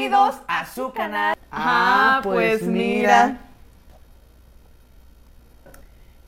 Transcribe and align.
Bienvenidos 0.00 0.40
a 0.48 0.64
su 0.64 0.94
canal. 0.94 1.36
Ah, 1.52 2.20
pues 2.22 2.62
mira. 2.62 3.36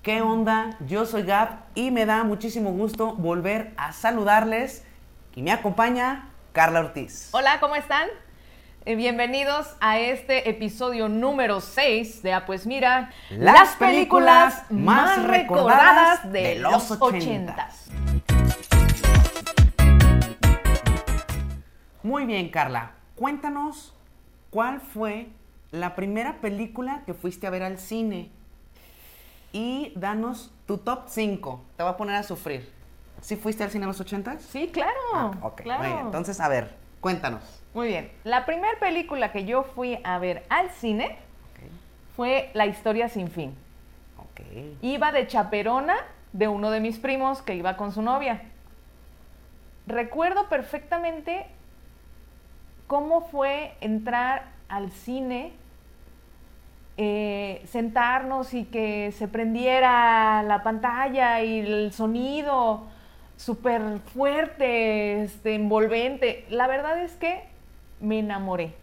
¿Qué 0.03 0.21
onda? 0.21 0.77
Yo 0.81 1.07
soy 1.07 1.23
Gab 1.23 1.61
y 1.75 1.91
me 1.91 2.05
da 2.05 2.23
muchísimo 2.23 2.71
gusto 2.73 3.15
volver 3.15 3.73
a 3.79 3.95
saludarles. 3.95 4.85
Y 5.35 5.41
me 5.41 5.53
acompaña 5.53 6.29
Carla 6.53 6.81
Ortiz. 6.81 7.31
Hola, 7.33 7.61
¿cómo 7.61 7.75
están? 7.75 8.09
Eh, 8.85 8.95
bienvenidos 8.95 9.75
a 9.81 9.99
este 9.99 10.51
episodio 10.51 11.09
número 11.09 11.63
6 11.63 12.23
de 12.23 12.35
Ah, 12.35 12.45
pues 12.45 12.67
mira, 12.67 13.11
Las 13.31 13.77
películas 13.77 14.71
más 14.71 15.23
recordadas 15.25 16.31
de 16.31 16.57
los 16.57 16.91
ochentas. 16.91 17.87
Muy 22.03 22.27
bien, 22.27 22.51
Carla. 22.51 23.02
Cuéntanos 23.23 23.95
cuál 24.51 24.81
fue 24.81 25.29
la 25.71 25.95
primera 25.95 26.41
película 26.41 27.03
que 27.07 27.15
fuiste 27.15 27.47
a 27.47 27.51
ver 27.51 27.63
al 27.63 27.79
cine. 27.79 28.33
Y 29.53 29.93
danos 29.95 30.53
tu 30.67 30.79
top 30.79 31.05
5. 31.07 31.63
Te 31.77 31.85
voy 31.85 31.93
a 31.93 31.97
poner 31.97 32.17
a 32.17 32.25
sufrir. 32.25 32.69
¿Sí 33.21 33.37
fuiste 33.37 33.63
al 33.63 33.71
cine 33.71 33.85
en 33.85 33.91
los 33.91 34.01
ochentas? 34.01 34.43
Sí, 34.43 34.71
claro. 34.73 34.99
Ah, 35.15 35.31
ok. 35.41 35.61
claro. 35.61 35.85
Muy 35.85 35.93
bien. 35.93 36.07
Entonces, 36.07 36.41
a 36.41 36.49
ver, 36.49 36.75
cuéntanos. 37.01 37.63
Muy 37.75 37.87
bien. 37.87 38.11
La 38.25 38.45
primera 38.45 38.77
película 38.81 39.31
que 39.31 39.45
yo 39.45 39.63
fui 39.63 40.01
a 40.03 40.19
ver 40.19 40.45
al 40.49 40.71
cine 40.71 41.17
fue 42.17 42.51
La 42.55 42.67
historia 42.67 43.09
sin 43.09 43.31
fin. 43.31 43.55
Ok. 44.19 44.41
Iba 44.83 45.13
de 45.13 45.29
chaperona 45.29 45.95
de 46.33 46.49
uno 46.49 46.73
de 46.73 46.81
mis 46.81 46.99
primos 46.99 47.41
que 47.41 47.55
iba 47.55 47.77
con 47.77 47.93
su 47.93 48.03
novia. 48.03 48.43
Recuerdo 49.87 50.49
perfectamente 50.49 51.47
cómo 52.87 53.23
fue 53.23 53.75
entrar 53.81 54.47
al 54.69 54.91
cine, 54.91 55.53
eh, 56.97 57.63
sentarnos 57.67 58.55
y 58.55 58.65
que 58.65 59.13
se 59.13 59.29
prendiera 59.29 60.43
la 60.43 60.63
pantalla 60.63 61.43
y 61.43 61.61
el 61.61 61.93
sonido 61.93 62.85
súper 63.37 63.99
fuerte, 64.15 65.23
este, 65.23 65.55
envolvente. 65.55 66.45
La 66.51 66.67
verdad 66.67 67.01
es 67.03 67.17
que 67.17 67.45
me 68.01 68.19
enamoré. 68.19 68.75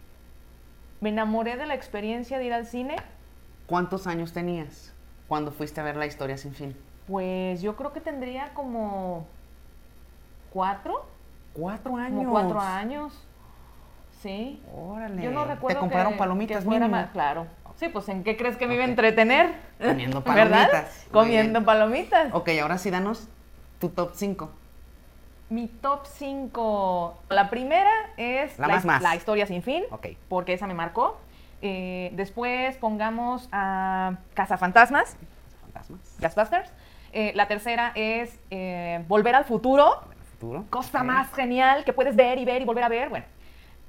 Me 1.02 1.10
enamoré 1.10 1.56
de 1.56 1.66
la 1.66 1.76
experiencia 1.76 2.40
de 2.40 2.46
ir 2.46 2.54
al 2.54 2.66
cine. 2.66 2.96
¿Cuántos 3.68 4.08
años 4.08 4.34
tenías 4.34 4.94
cuando 5.28 5.52
fuiste 5.52 5.80
a 5.80 5.84
ver 5.84 5.96
La 5.96 6.06
historia 6.08 6.38
sin 6.38 6.54
fin? 6.54 6.76
Pues 7.08 7.62
yo 7.62 7.76
creo 7.76 7.94
que 7.94 8.02
tendría 8.02 8.54
como 8.54 9.26
cuatro, 10.52 11.06
Cuatro 11.54 11.96
años. 11.96 12.18
como 12.18 12.32
cuatro 12.32 12.60
años. 12.60 13.26
Sí. 14.22 14.62
Órale. 14.76 15.22
Yo 15.22 15.32
no 15.32 15.46
recuerdo 15.46 15.78
Te 15.78 15.80
compraron 15.80 16.14
que- 16.14 16.20
palomitas 16.20 16.60
que 16.60 16.66
fuera 16.66 16.88
más- 16.88 17.10
claro. 17.12 17.48
Sí, 17.76 17.88
pues 17.88 18.10
¿en 18.10 18.24
qué 18.26 18.36
crees 18.36 18.58
que 18.58 18.68
me 18.68 18.74
iba 18.76 18.84
a 18.84 18.88
entretener? 18.88 19.54
Comiendo 19.82 20.22
palomitas. 20.24 21.08
Comiendo 21.12 21.60
bien. 21.60 21.66
palomitas. 21.66 22.34
Ok, 22.34 22.50
ahora 22.62 22.78
sí 22.78 22.90
danos 22.92 23.30
tu 23.80 23.88
top 23.90 24.12
5. 24.14 24.50
Mi 25.50 25.68
top 25.68 26.06
5. 26.06 27.18
La 27.30 27.50
primera 27.50 27.90
es 28.18 28.60
La 28.60 28.68
más 28.68 28.84
más. 28.86 29.02
la 29.02 29.16
historia 29.16 29.48
sin 29.48 29.64
fin, 29.64 29.84
Ok. 29.92 30.08
porque 30.28 30.54
esa 30.54 30.68
me 30.68 30.74
marcó. 30.74 31.18
Eh, 31.62 32.12
después 32.14 32.76
pongamos 32.78 33.48
a 33.54 34.18
Cazafantasmas, 34.34 35.16
Fantasmas. 35.62 36.00
Ghostbusters. 36.20 36.72
Eh, 37.14 37.32
la 37.36 37.48
tercera 37.48 37.94
es 37.96 38.38
eh, 38.52 39.04
Volver 39.08 39.36
al 39.36 39.46
futuro. 39.46 40.02
En 40.12 40.18
el 40.20 40.26
futuro. 40.26 40.66
Cosa 40.70 41.00
Ok. 41.00 41.06
más 41.06 41.34
genial 41.34 41.84
que 41.86 41.94
puedes 41.94 42.16
ver 42.18 42.38
y 42.38 42.46
ver 42.46 42.62
y 42.62 42.66
volver 42.66 42.84
a 42.84 42.90
ver. 42.90 43.10
Bueno. 43.10 43.26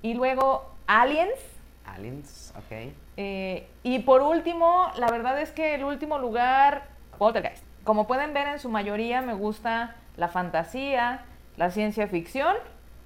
Y 0.02 0.14
luego 0.14 0.70
Aliens. 0.86 1.38
Aliens, 1.84 2.52
ok. 2.56 2.92
Eh, 3.16 3.68
y 3.82 3.98
por 4.00 4.22
último, 4.22 4.90
la 4.96 5.10
verdad 5.10 5.40
es 5.40 5.50
que 5.50 5.74
el 5.74 5.84
último 5.84 6.18
lugar, 6.18 6.88
Poltergeist. 7.18 7.64
Como 7.84 8.06
pueden 8.06 8.32
ver, 8.32 8.48
en 8.48 8.58
su 8.58 8.68
mayoría 8.68 9.22
me 9.22 9.34
gusta 9.34 9.96
la 10.16 10.28
fantasía, 10.28 11.24
la 11.56 11.70
ciencia 11.70 12.06
ficción 12.08 12.56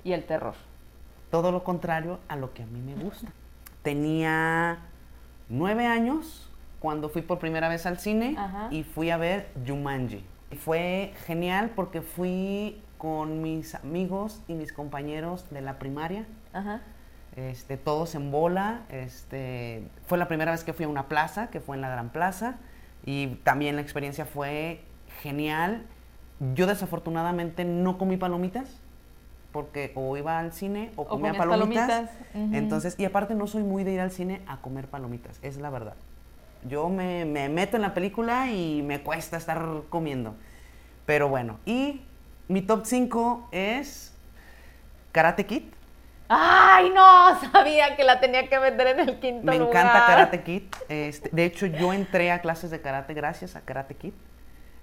y 0.03 0.13
el 0.13 0.25
terror. 0.25 0.55
Todo 1.31 1.51
lo 1.53 1.65
contrario 1.65 2.19
a 2.29 2.37
lo 2.37 2.53
que 2.53 2.63
a 2.63 2.67
mí 2.67 2.81
me 2.81 2.95
gusta. 2.95 3.29
Tenía 3.83 4.79
nueve 5.49 5.87
años 5.87 6.51
cuando 6.81 7.09
fui 7.09 7.23
por 7.23 7.39
primera 7.39 7.69
vez 7.69 7.87
al 7.87 7.99
cine 7.99 8.37
Ajá. 8.39 8.69
y 8.71 8.83
fui 8.83 9.11
a 9.11 9.17
ver 9.17 9.49
Jumanji. 9.67 10.25
Fue 10.59 11.13
genial 11.27 11.71
porque 11.75 12.03
fui 12.03 12.81
con 12.99 13.43
mis 13.43 13.75
amigos 13.75 14.43
y 14.49 14.55
mis 14.55 14.73
compañeros 14.73 15.51
de 15.51 15.61
la 15.61 15.79
primaria. 15.79 16.27
Ajá. 16.55 16.81
este, 17.37 17.77
todos 17.77 18.15
en 18.15 18.31
bola. 18.31 18.83
Este, 18.89 19.87
fue 20.07 20.17
la 20.17 20.29
primera 20.29 20.53
vez 20.53 20.65
que 20.65 20.73
fui 20.73 20.85
a 20.85 20.89
una 20.89 21.09
plaza, 21.09 21.49
que 21.49 21.61
fue 21.61 21.77
en 21.77 21.83
la 21.83 21.91
Gran 21.91 22.11
Plaza, 22.11 22.57
y 23.05 23.27
también 23.43 23.77
la 23.77 23.83
experiencia 23.83 24.25
fue 24.25 24.83
genial. 25.21 25.83
Yo 26.55 26.67
desafortunadamente 26.67 27.65
no 27.65 27.99
comí 27.99 28.17
palomitas, 28.17 28.81
porque 29.53 29.93
o 29.95 30.17
iba 30.17 30.39
al 30.39 30.53
cine 30.53 30.91
o 30.97 31.03
O 31.03 31.07
comía 31.07 31.35
palomitas. 31.35 32.11
Entonces, 32.35 32.97
y 32.99 33.05
aparte 33.05 33.35
no 33.35 33.47
soy 33.47 33.63
muy 33.63 33.85
de 33.85 33.93
ir 33.93 34.01
al 34.01 34.11
cine 34.11 34.43
a 34.47 34.57
comer 34.59 34.89
palomitas, 34.89 35.39
es 35.43 35.59
la 35.59 35.71
verdad. 35.71 35.95
Yo 36.69 36.89
me, 36.89 37.25
me 37.25 37.49
meto 37.49 37.77
en 37.77 37.83
la 37.83 37.95
película 37.95 38.51
y 38.51 38.83
me 38.83 39.03
cuesta 39.03 39.37
estar 39.37 39.83
comiendo. 39.91 40.35
Pero 41.07 41.29
bueno, 41.29 41.59
y 41.67 42.01
mi 42.49 42.63
top 42.63 42.85
5 42.85 43.49
es 43.53 44.15
Karate 45.13 45.47
Kid. 45.47 45.63
¡Ay, 46.29 46.91
no! 46.91 47.39
Sabía 47.53 47.97
que 47.97 48.05
la 48.05 48.21
tenía 48.21 48.49
que 48.49 48.59
meter 48.59 48.87
en 48.89 49.01
el 49.01 49.19
quinto 49.21 49.45
Me 49.51 49.59
lugar. 49.59 49.85
encanta 49.87 50.07
Karate 50.07 50.43
Kid. 50.43 50.63
Este, 50.89 51.29
de 51.33 51.45
hecho, 51.45 51.67
yo 51.67 51.93
entré 51.93 52.31
a 52.33 52.41
clases 52.41 52.71
de 52.71 52.81
karate 52.81 53.15
gracias 53.15 53.57
a 53.57 53.61
Karate 53.61 53.95
Kid. 53.95 54.13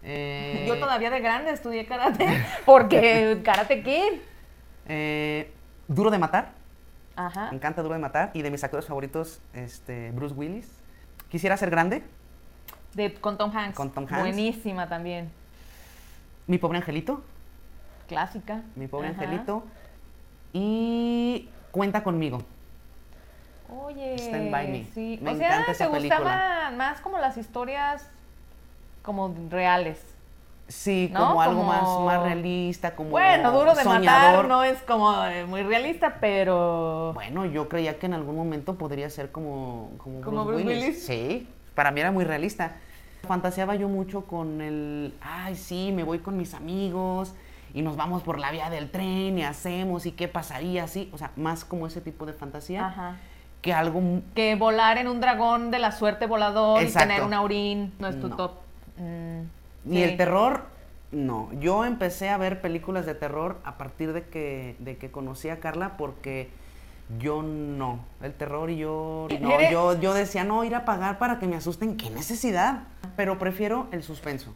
Eh, 0.03 0.65
Yo 0.67 0.79
todavía 0.79 1.11
de 1.11 1.19
grande 1.19 1.51
estudié 1.51 1.85
karate, 1.85 2.25
porque 2.65 3.39
Karate 3.43 3.83
Kid. 3.83 4.19
eh, 4.87 5.51
Duro 5.87 6.09
de 6.09 6.17
matar. 6.17 6.49
Ajá. 7.15 7.49
Me 7.51 7.57
encanta 7.57 7.81
Duro 7.83 7.93
de 7.95 7.99
matar. 8.01 8.31
Y 8.33 8.41
de 8.41 8.49
mis 8.49 8.63
actores 8.63 8.85
favoritos, 8.85 9.41
este, 9.53 10.11
Bruce 10.11 10.33
Willis. 10.33 10.67
Quisiera 11.29 11.55
ser 11.57 11.69
grande. 11.69 12.03
De, 12.93 13.13
con 13.13 13.37
Tom 13.37 13.55
Hanks. 13.55 13.75
Con 13.75 13.91
Tom 13.91 14.05
Hanks. 14.09 14.19
Buenísima 14.21 14.87
también. 14.87 15.31
Mi 16.47 16.57
pobre 16.57 16.77
angelito. 16.79 17.23
Clásica. 18.07 18.61
Mi 18.75 18.87
pobre 18.87 19.09
Ajá. 19.09 19.21
angelito. 19.21 19.63
Y 20.53 21.49
cuenta 21.71 22.03
conmigo. 22.03 22.41
Oye, 23.85 24.15
Stand 24.17 24.51
by 24.51 24.67
me. 24.67 24.85
sí. 24.93 25.17
Me 25.21 25.31
o 25.31 25.35
sea, 25.35 25.47
encanta 25.47 25.65
te 25.67 25.71
esa 25.71 25.91
película. 25.91 26.19
gustaban 26.19 26.77
más 26.77 26.99
como 27.01 27.17
las 27.19 27.37
historias 27.37 28.09
como 29.01 29.33
reales. 29.49 29.99
Sí, 30.67 31.09
¿No? 31.11 31.27
como 31.27 31.41
algo 31.41 31.57
Como- 31.61 31.67
más, 32.07 32.15
más 32.17 32.23
realista, 32.23 32.95
como 32.95 33.09
Bueno, 33.11 33.51
duro 33.51 33.73
de 33.75 33.83
matar 33.83 34.47
no 34.47 34.63
es 34.63 34.81
como 34.83 35.13
eh, 35.25 35.45
muy 35.45 35.63
realista, 35.63 36.17
pero 36.21 37.11
Bueno, 37.13 37.45
yo 37.45 37.67
creía 37.67 37.99
que 37.99 38.05
en 38.05 38.13
algún 38.13 38.35
momento 38.37 38.75
podría 38.75 39.09
ser 39.09 39.31
como, 39.31 39.91
como, 39.97 40.21
¿Como 40.21 40.45
Bruce, 40.45 40.63
Bruce 40.63 40.67
Willis. 40.77 40.85
Willis? 40.87 41.05
Sí, 41.05 41.49
para 41.75 41.91
mí 41.91 41.99
era 41.99 42.11
muy 42.11 42.23
realista. 42.23 42.75
Fantaseaba 43.27 43.75
yo 43.75 43.89
mucho 43.89 44.25
con 44.25 44.61
el, 44.61 45.13
ay, 45.21 45.55
sí, 45.55 45.91
me 45.93 46.03
voy 46.03 46.19
con 46.19 46.37
mis 46.37 46.53
amigos 46.53 47.33
y 47.73 47.81
nos 47.81 47.95
vamos 47.97 48.23
por 48.23 48.39
la 48.39 48.51
vía 48.51 48.69
del 48.69 48.89
tren 48.91 49.37
y 49.37 49.43
hacemos 49.43 50.05
y 50.05 50.11
qué 50.11 50.27
pasaría 50.27 50.83
así. 50.83 51.09
O 51.13 51.17
sea, 51.17 51.31
más 51.35 51.63
como 51.65 51.87
ese 51.87 52.01
tipo 52.01 52.25
de 52.25 52.33
fantasía 52.33 52.87
Ajá. 52.87 53.17
que 53.61 53.73
algo... 53.73 54.01
que 54.35 54.55
volar 54.55 54.97
en 54.97 55.07
un 55.07 55.19
dragón 55.21 55.71
de 55.71 55.79
la 55.79 55.91
suerte 55.91 56.25
volador 56.25 56.81
Exacto. 56.81 57.05
y 57.05 57.07
tener 57.09 57.23
un 57.27 57.33
aurín 57.33 57.93
no 57.99 58.07
es 58.07 58.19
tu 58.19 58.27
No. 58.29 58.35
top. 58.35 58.51
Mm, 58.97 59.41
Ni 59.85 59.97
sí. 59.97 60.03
el 60.03 60.17
terror, 60.17 60.65
no. 61.11 61.49
Yo 61.59 61.85
empecé 61.85 62.29
a 62.29 62.37
ver 62.37 62.61
películas 62.61 63.05
de 63.05 63.15
terror 63.15 63.57
a 63.63 63.77
partir 63.77 64.13
de 64.13 64.23
que, 64.27 64.75
de 64.79 64.97
que 64.97 65.11
conocí 65.11 65.49
a 65.49 65.59
Carla 65.59 65.97
porque 65.97 66.49
yo 67.19 67.41
no. 67.43 67.99
El 68.21 68.33
terror 68.33 68.69
y 68.69 68.77
yo 68.77 69.27
no. 69.41 69.51
Eres- 69.51 69.71
Yo, 69.71 69.99
yo 69.99 70.13
decía, 70.13 70.43
no, 70.43 70.63
ir 70.63 70.75
a 70.75 70.85
pagar 70.85 71.17
para 71.19 71.39
que 71.39 71.47
me 71.47 71.55
asusten. 71.57 71.97
¿Qué 71.97 72.09
necesidad? 72.09 72.83
Pero 73.17 73.37
prefiero 73.37 73.87
el 73.91 74.03
suspenso. 74.03 74.53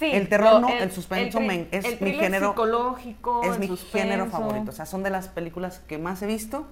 Sí, 0.00 0.06
el 0.12 0.28
terror 0.28 0.60
no, 0.60 0.68
el 0.70 0.90
suspenso 0.90 1.38
tri- 1.38 1.46
me- 1.46 1.66
es 1.70 1.84
el 1.84 2.00
mi 2.00 2.12
género- 2.14 2.48
psicológico, 2.50 3.42
es 3.44 3.52
el 3.54 3.60
mi 3.60 3.66
género 3.68 4.24
suspenso. 4.24 4.30
favorito. 4.30 4.70
O 4.70 4.74
sea, 4.74 4.86
son 4.86 5.02
de 5.04 5.10
las 5.10 5.28
películas 5.28 5.80
que 5.86 5.98
más 5.98 6.20
he 6.22 6.26
visto 6.26 6.66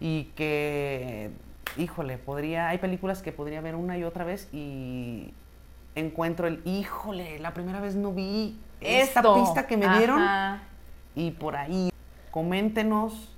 y 0.00 0.24
que, 0.36 1.30
híjole, 1.76 2.16
podría, 2.18 2.68
hay 2.68 2.78
películas 2.78 3.20
que 3.20 3.32
podría 3.32 3.60
ver 3.60 3.74
una 3.74 3.98
y 3.98 4.04
otra 4.04 4.24
vez 4.24 4.48
y 4.52 5.34
encuentro 5.96 6.46
el, 6.46 6.62
híjole, 6.64 7.38
la 7.40 7.52
primera 7.52 7.80
vez 7.80 7.96
no 7.96 8.12
vi 8.12 8.56
esta 8.80 9.22
pista 9.34 9.66
que 9.66 9.76
me 9.76 9.88
dieron 9.98 10.22
y 11.14 11.32
por 11.32 11.56
ahí 11.56 11.90
coméntenos 12.30 13.28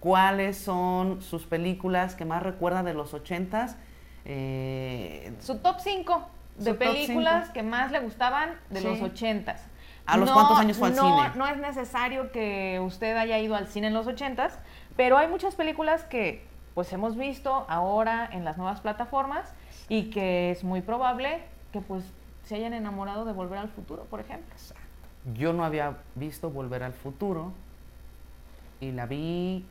cuáles 0.00 0.56
son 0.58 1.22
sus 1.22 1.44
películas 1.44 2.14
que 2.16 2.24
más 2.24 2.42
recuerdan 2.42 2.84
de 2.86 2.94
los 2.94 3.14
ochentas. 3.14 3.76
Eh, 4.24 5.32
Su 5.40 5.58
top 5.58 5.76
5 5.78 6.26
de 6.56 6.74
películas 6.74 7.50
que 7.50 7.62
más 7.62 7.90
le 7.92 8.00
gustaban 8.00 8.54
de 8.70 8.80
Sí. 8.80 8.86
los 8.86 9.00
ochentas. 9.00 9.64
¿A 10.06 10.16
los 10.16 10.30
cuántos 10.30 10.58
años 10.58 10.76
fue 10.76 10.88
al 10.88 10.96
no, 10.96 11.16
cine? 11.16 11.32
No 11.36 11.46
es 11.46 11.56
necesario 11.58 12.32
que 12.32 12.80
usted 12.84 13.16
haya 13.16 13.38
ido 13.38 13.54
al 13.54 13.68
cine 13.68 13.86
en 13.86 13.94
los 13.94 14.06
ochentas, 14.06 14.58
Pero 14.94 15.16
hay 15.16 15.26
muchas 15.26 15.54
películas 15.54 16.04
que 16.04 16.44
pues 16.74 16.92
hemos 16.92 17.16
visto 17.16 17.64
ahora 17.68 18.28
en 18.30 18.44
las 18.44 18.58
nuevas 18.58 18.82
plataformas 18.82 19.54
y 19.88 20.10
que 20.10 20.50
es 20.50 20.64
muy 20.64 20.82
probable 20.82 21.42
que 21.72 21.80
pues 21.80 22.04
se 22.44 22.56
hayan 22.56 22.74
enamorado 22.74 23.24
de 23.24 23.32
Volver 23.32 23.58
al 23.58 23.68
Futuro, 23.68 24.04
por 24.04 24.20
ejemplo. 24.20 24.54
Yo 25.34 25.54
no 25.54 25.64
había 25.64 25.96
visto 26.14 26.50
Volver 26.50 26.82
al 26.82 26.92
Futuro 26.92 27.52
y 28.80 28.92
la 28.92 29.06
vi 29.06 29.64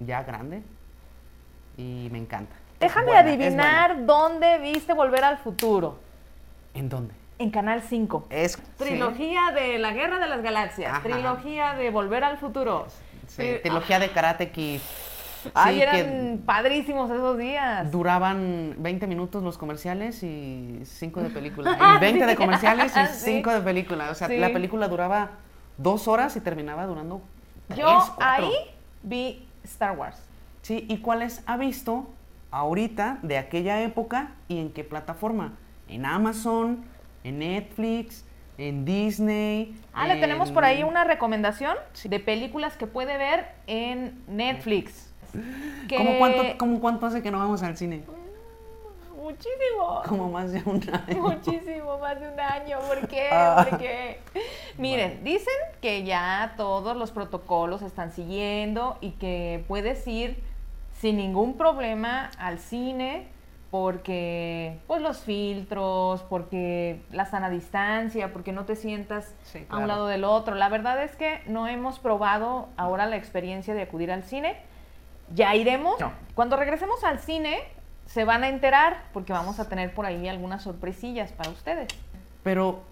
ya 0.00 0.22
grande 0.24 0.62
y 1.78 2.08
me 2.12 2.18
encanta. 2.18 2.54
Déjame 2.80 3.06
buena, 3.06 3.20
adivinar 3.20 4.06
dónde 4.06 4.58
viste 4.58 4.92
Volver 4.92 5.24
al 5.24 5.38
Futuro. 5.38 5.98
¿En 6.74 6.88
dónde? 6.88 7.14
En 7.38 7.50
Canal 7.50 7.82
5. 7.82 8.26
Es 8.30 8.56
Trilogía 8.76 9.52
de 9.54 9.78
La 9.78 9.92
Guerra 9.92 10.18
de 10.18 10.26
las 10.28 10.42
Galaxias. 10.42 10.92
Ajá. 10.92 11.02
Trilogía 11.02 11.74
de 11.74 11.90
Volver 11.90 12.24
al 12.24 12.38
Futuro. 12.38 12.86
Sí, 12.88 13.42
Sí, 13.42 13.56
trilogía 13.62 13.98
de 13.98 14.08
Karate 14.10 14.50
Kid. 14.50 14.80
Ay, 15.54 15.74
Sí, 15.74 15.80
que 15.80 15.98
eran 16.00 16.42
padrísimos 16.44 17.10
esos 17.10 17.38
días. 17.38 17.90
duraban 17.92 18.74
20 18.78 19.06
minutos 19.06 19.42
los 19.42 19.56
comerciales 19.56 20.22
y 20.22 20.80
5 20.84 21.22
de 21.22 21.30
película. 21.30 21.76
Ah, 21.80 21.94
Y 21.96 22.00
20 22.00 22.26
de 22.26 22.36
comerciales 22.36 22.92
y 22.96 23.06
Sí. 23.14 23.24
5 23.36 23.52
de 23.52 23.60
película. 23.60 24.10
O 24.10 24.14
sea, 24.14 24.28
la 24.28 24.52
película 24.52 24.88
duraba 24.88 25.30
dos 25.76 26.08
horas 26.08 26.34
y 26.36 26.40
terminaba 26.40 26.86
durando 26.86 27.20
tres, 27.68 27.78
Yo 27.80 28.16
ahí 28.20 28.50
vi 29.02 29.46
Star 29.62 29.96
Wars. 29.96 30.20
Sí, 30.62 30.86
¿y 30.88 30.98
cuáles 30.98 31.42
ha 31.46 31.56
visto 31.56 32.08
ahorita 32.50 33.18
de 33.22 33.38
aquella 33.38 33.82
época 33.82 34.32
y 34.48 34.58
en 34.58 34.72
qué 34.72 34.84
plataforma? 34.84 35.54
En 35.88 36.04
Amazon, 36.06 36.84
en 37.24 37.38
Netflix, 37.40 38.24
en 38.58 38.84
Disney. 38.84 39.74
Ah, 39.92 40.06
le 40.08 40.16
tenemos 40.16 40.50
por 40.50 40.64
en- 40.64 40.70
ahí 40.70 40.82
una 40.82 41.04
recomendación 41.04 41.76
de 42.04 42.20
películas 42.20 42.76
que 42.76 42.86
puede 42.86 43.16
ver 43.16 43.46
en 43.66 44.22
Netflix. 44.28 45.12
Que- 45.88 45.96
¿Cómo 45.96 46.18
cuánto, 46.18 46.42
cómo 46.58 46.80
cuánto 46.80 47.06
hace 47.06 47.22
que 47.22 47.30
no 47.30 47.38
vamos 47.38 47.62
al 47.62 47.76
cine? 47.76 48.02
Muchísimo. 49.14 50.02
Como 50.08 50.30
más 50.30 50.52
de 50.52 50.62
un 50.64 50.80
año. 50.90 51.20
Muchísimo, 51.22 51.98
más 51.98 52.18
de 52.20 52.28
un 52.32 52.40
año. 52.40 52.78
¿Por 52.80 53.08
qué? 53.08 53.28
Ah. 53.30 53.66
¿Por 53.68 53.78
qué? 53.78 54.20
Miren, 54.78 55.22
dicen 55.24 55.52
que 55.82 56.04
ya 56.04 56.54
todos 56.56 56.96
los 56.96 57.10
protocolos 57.10 57.82
están 57.82 58.10
siguiendo 58.12 58.96
y 59.00 59.10
que 59.12 59.64
puedes 59.68 60.06
ir 60.06 60.42
sin 61.00 61.16
ningún 61.16 61.56
problema 61.56 62.30
al 62.38 62.58
cine 62.58 63.28
porque 63.70 64.80
pues 64.86 65.02
los 65.02 65.18
filtros, 65.18 66.22
porque 66.22 67.02
la 67.10 67.26
sana 67.26 67.50
distancia, 67.50 68.32
porque 68.32 68.52
no 68.52 68.64
te 68.64 68.76
sientas 68.76 69.34
Sí, 69.44 69.66
a 69.68 69.78
un 69.78 69.88
lado 69.88 70.06
del 70.06 70.24
otro. 70.24 70.54
La 70.54 70.68
verdad 70.70 71.02
es 71.02 71.14
que 71.16 71.42
no 71.46 71.66
hemos 71.68 71.98
probado 71.98 72.68
ahora 72.76 73.06
la 73.06 73.16
experiencia 73.16 73.74
de 73.74 73.82
acudir 73.82 74.10
al 74.10 74.22
cine. 74.22 74.56
Ya 75.34 75.54
iremos. 75.54 76.00
No. 76.00 76.12
Cuando 76.34 76.56
regresemos 76.56 77.04
al 77.04 77.18
cine, 77.18 77.58
se 78.06 78.24
van 78.24 78.42
a 78.42 78.48
enterar 78.48 79.04
porque 79.12 79.34
vamos 79.34 79.60
a 79.60 79.68
tener 79.68 79.92
por 79.92 80.06
ahí 80.06 80.26
algunas 80.28 80.62
sorpresillas 80.62 81.32
para 81.32 81.50
ustedes. 81.50 81.88
Pero 82.42 82.82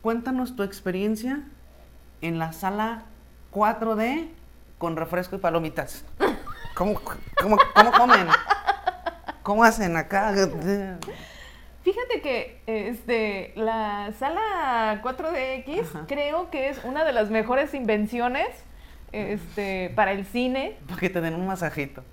cuéntanos 0.00 0.56
tu 0.56 0.62
experiencia 0.62 1.42
en 2.22 2.38
la 2.38 2.54
sala 2.54 3.02
4D 3.52 4.28
con 4.78 4.96
refresco 4.96 5.36
y 5.36 5.40
palomitas. 5.40 6.06
¿Cómo, 6.74 7.00
cómo, 7.40 7.58
cómo 7.74 7.92
comen? 7.92 8.26
¿Cómo 9.42 9.64
hacen 9.64 9.96
acá? 9.96 10.32
Fíjate 11.82 12.20
que 12.22 12.62
este, 12.66 13.52
la 13.56 14.12
sala 14.18 15.00
4DX 15.02 15.80
Ajá. 15.80 16.04
creo 16.06 16.50
que 16.50 16.68
es 16.68 16.82
una 16.84 17.04
de 17.04 17.12
las 17.12 17.28
mejores 17.30 17.74
invenciones 17.74 18.46
este, 19.10 19.90
para 19.96 20.12
el 20.12 20.24
cine. 20.24 20.78
Para 20.86 21.00
que 21.00 21.10
te 21.10 21.20
den 21.20 21.34
un 21.34 21.46
masajito. 21.46 22.04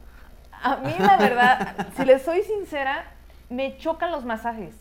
A 0.51 0.77
mí, 0.77 0.93
la 0.97 1.17
verdad, 1.17 1.87
si 1.95 2.03
les 2.03 2.23
soy 2.23 2.41
sincera, 2.41 3.11
me 3.49 3.77
chocan 3.77 4.11
los 4.11 4.25
masajes. 4.25 4.75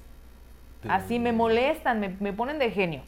Así 0.89 1.19
me 1.19 1.33
molestan, 1.33 2.01
me, 2.01 2.17
me 2.21 2.33
ponen 2.33 2.59
de 2.59 2.71
genio. 2.71 3.03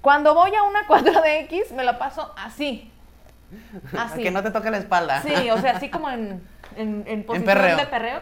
Cuando 0.00 0.34
voy 0.34 0.54
a 0.54 0.62
una 0.62 0.86
4DX, 0.86 1.72
me 1.74 1.84
la 1.84 1.98
paso 1.98 2.32
así. 2.38 2.90
Así. 3.96 4.22
Que 4.22 4.30
no 4.30 4.42
te 4.42 4.50
toque 4.50 4.70
la 4.70 4.78
espalda. 4.78 5.22
Sí, 5.22 5.50
o 5.50 5.58
sea, 5.58 5.72
así 5.76 5.88
como 5.90 6.10
en, 6.10 6.42
en, 6.76 7.04
en 7.06 7.24
posición 7.24 7.44
perreo. 7.54 7.76
de 7.76 7.86
perreo. 7.86 8.20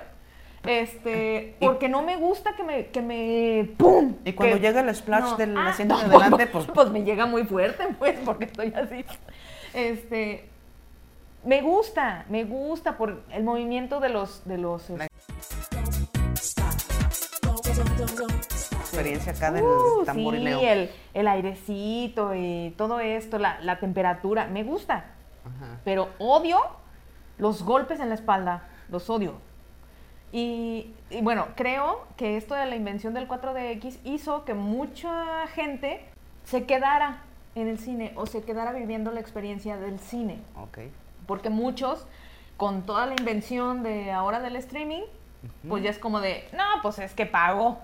Este, 0.67 1.57
porque 1.61 1.89
no 1.91 2.03
me 2.03 2.17
gusta 2.17 2.55
que 2.57 2.63
me, 2.63 2.87
que 2.87 3.03
me 3.03 3.69
¡pum! 3.77 4.17
Y 4.25 4.33
cuando 4.33 4.57
que- 4.57 4.63
llega 4.63 4.81
el 4.81 4.95
splash 4.95 5.23
no. 5.33 5.37
del 5.37 5.57
Ah, 5.59 5.69
asiento 5.69 5.97
de 5.99 6.05
adelante, 6.05 6.47
pues 6.47 6.65
pues 6.73 6.89
me 6.91 7.03
llega 7.05 7.27
muy 7.27 7.45
fuerte, 7.45 7.87
pues, 7.99 8.19
porque 8.25 8.47
estoy 8.47 8.73
así. 8.75 9.05
Este, 9.75 10.49
me 11.45 11.61
gusta, 11.61 12.25
me 12.31 12.45
gusta 12.45 12.97
por 12.97 13.23
el 13.31 13.45
movimiento 13.45 14.01
de 14.01 14.09
los, 14.09 14.47
de 14.47 14.57
los, 14.57 14.89
experiencia 18.95 19.33
acá 19.33 19.53
del 19.53 19.65
uh, 19.65 20.05
tamborileo. 20.05 20.61
sí, 20.61 20.67
el, 20.67 20.91
el 21.15 21.29
airecito 21.29 22.35
y 22.35 22.75
todo 22.77 23.01
esto, 23.01 23.39
la, 23.39 23.61
la 23.61 23.79
temperatura, 23.79 24.47
me 24.47 24.63
gusta. 24.63 25.07
Ajá. 25.45 25.79
pero 25.85 26.09
odio 26.19 26.59
los 27.37 27.63
golpes 27.65 28.01
en 28.01 28.09
la 28.09 28.15
espalda, 28.15 28.67
los 28.89 29.11
odio. 29.11 29.35
Y, 30.33 30.95
y 31.11 31.21
bueno, 31.21 31.49
creo 31.55 32.07
que 32.17 32.37
esto 32.37 32.55
de 32.55 32.67
la 32.67 32.77
invención 32.77 33.15
del 33.15 33.29
4DX 33.29 33.99
hizo 34.05 34.45
que 34.45 34.55
mucha 34.55 35.47
gente 35.49 36.05
se 36.45 36.65
quedara 36.65 37.23
en 37.55 37.69
el 37.69 37.79
cine 37.79 38.13
o 38.17 38.27
se 38.27 38.43
quedara 38.43 38.73
viviendo 38.73 39.13
la 39.13 39.21
experiencia 39.21 39.77
del 39.77 40.01
cine. 40.01 40.39
Ok. 40.57 40.79
Porque 41.27 41.51
muchos, 41.51 42.07
con 42.57 42.83
toda 42.83 43.07
la 43.07 43.15
invención 43.15 43.83
de 43.83 44.13
ahora 44.13 44.41
del 44.41 44.57
streaming, 44.57 45.03
pues 45.69 45.85
ya 45.85 45.91
es 45.91 45.99
como 45.99 46.21
de, 46.21 46.49
no, 46.53 46.65
pues 46.83 46.99
es 46.99 47.13
que 47.15 47.27
pago 47.27 47.79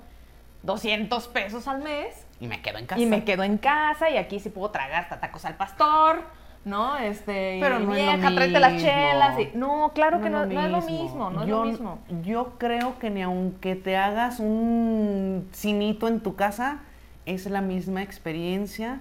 200 0.63 1.29
pesos 1.29 1.67
al 1.69 1.83
mes 1.83 2.27
Y 2.41 2.47
me 2.47 2.61
quedo 2.63 2.79
en 2.79 2.87
casa. 2.87 3.01
y 3.01 3.07
me 3.07 3.25
quedo 3.25 3.43
en 3.45 3.59
casa 3.59 4.11
y 4.11 4.17
aquí 4.17 4.41
sí 4.41 4.51
puedo 4.51 4.71
tragar 4.71 5.03
hasta 5.05 5.21
tacos 5.21 5.45
al 5.45 5.55
pastor, 5.57 6.23
¿no? 6.65 6.99
Este, 6.99 7.59
Pero 7.61 7.79
no 7.79 7.95
es 7.95 8.05
lo 8.05 8.13
vieja, 8.13 8.35
tráete 8.35 8.61
las 8.61 8.83
chelas. 8.83 9.39
y- 9.41 9.51
no, 9.57 9.93
claro 9.95 10.21
que 10.21 10.29
no, 10.29 10.45
no 10.45 10.61
es 10.61 10.71
lo 10.71 10.83
mismo. 10.83 11.31
no 11.31 11.43
es 11.43 11.49
yo, 11.49 11.65
lo 11.65 11.71
mismo. 11.71 11.99
Yo 12.23 12.59
creo 12.59 12.99
que 12.99 13.09
ni 13.11 13.23
aunque 13.23 13.75
te 13.77 13.97
hagas 13.97 14.39
un 14.41 15.49
cinito 15.55 16.09
en 16.09 16.21
tu 16.21 16.37
casa, 16.37 16.81
es 17.27 17.47
la 17.47 17.61
misma 17.63 18.03
experiencia 18.03 19.01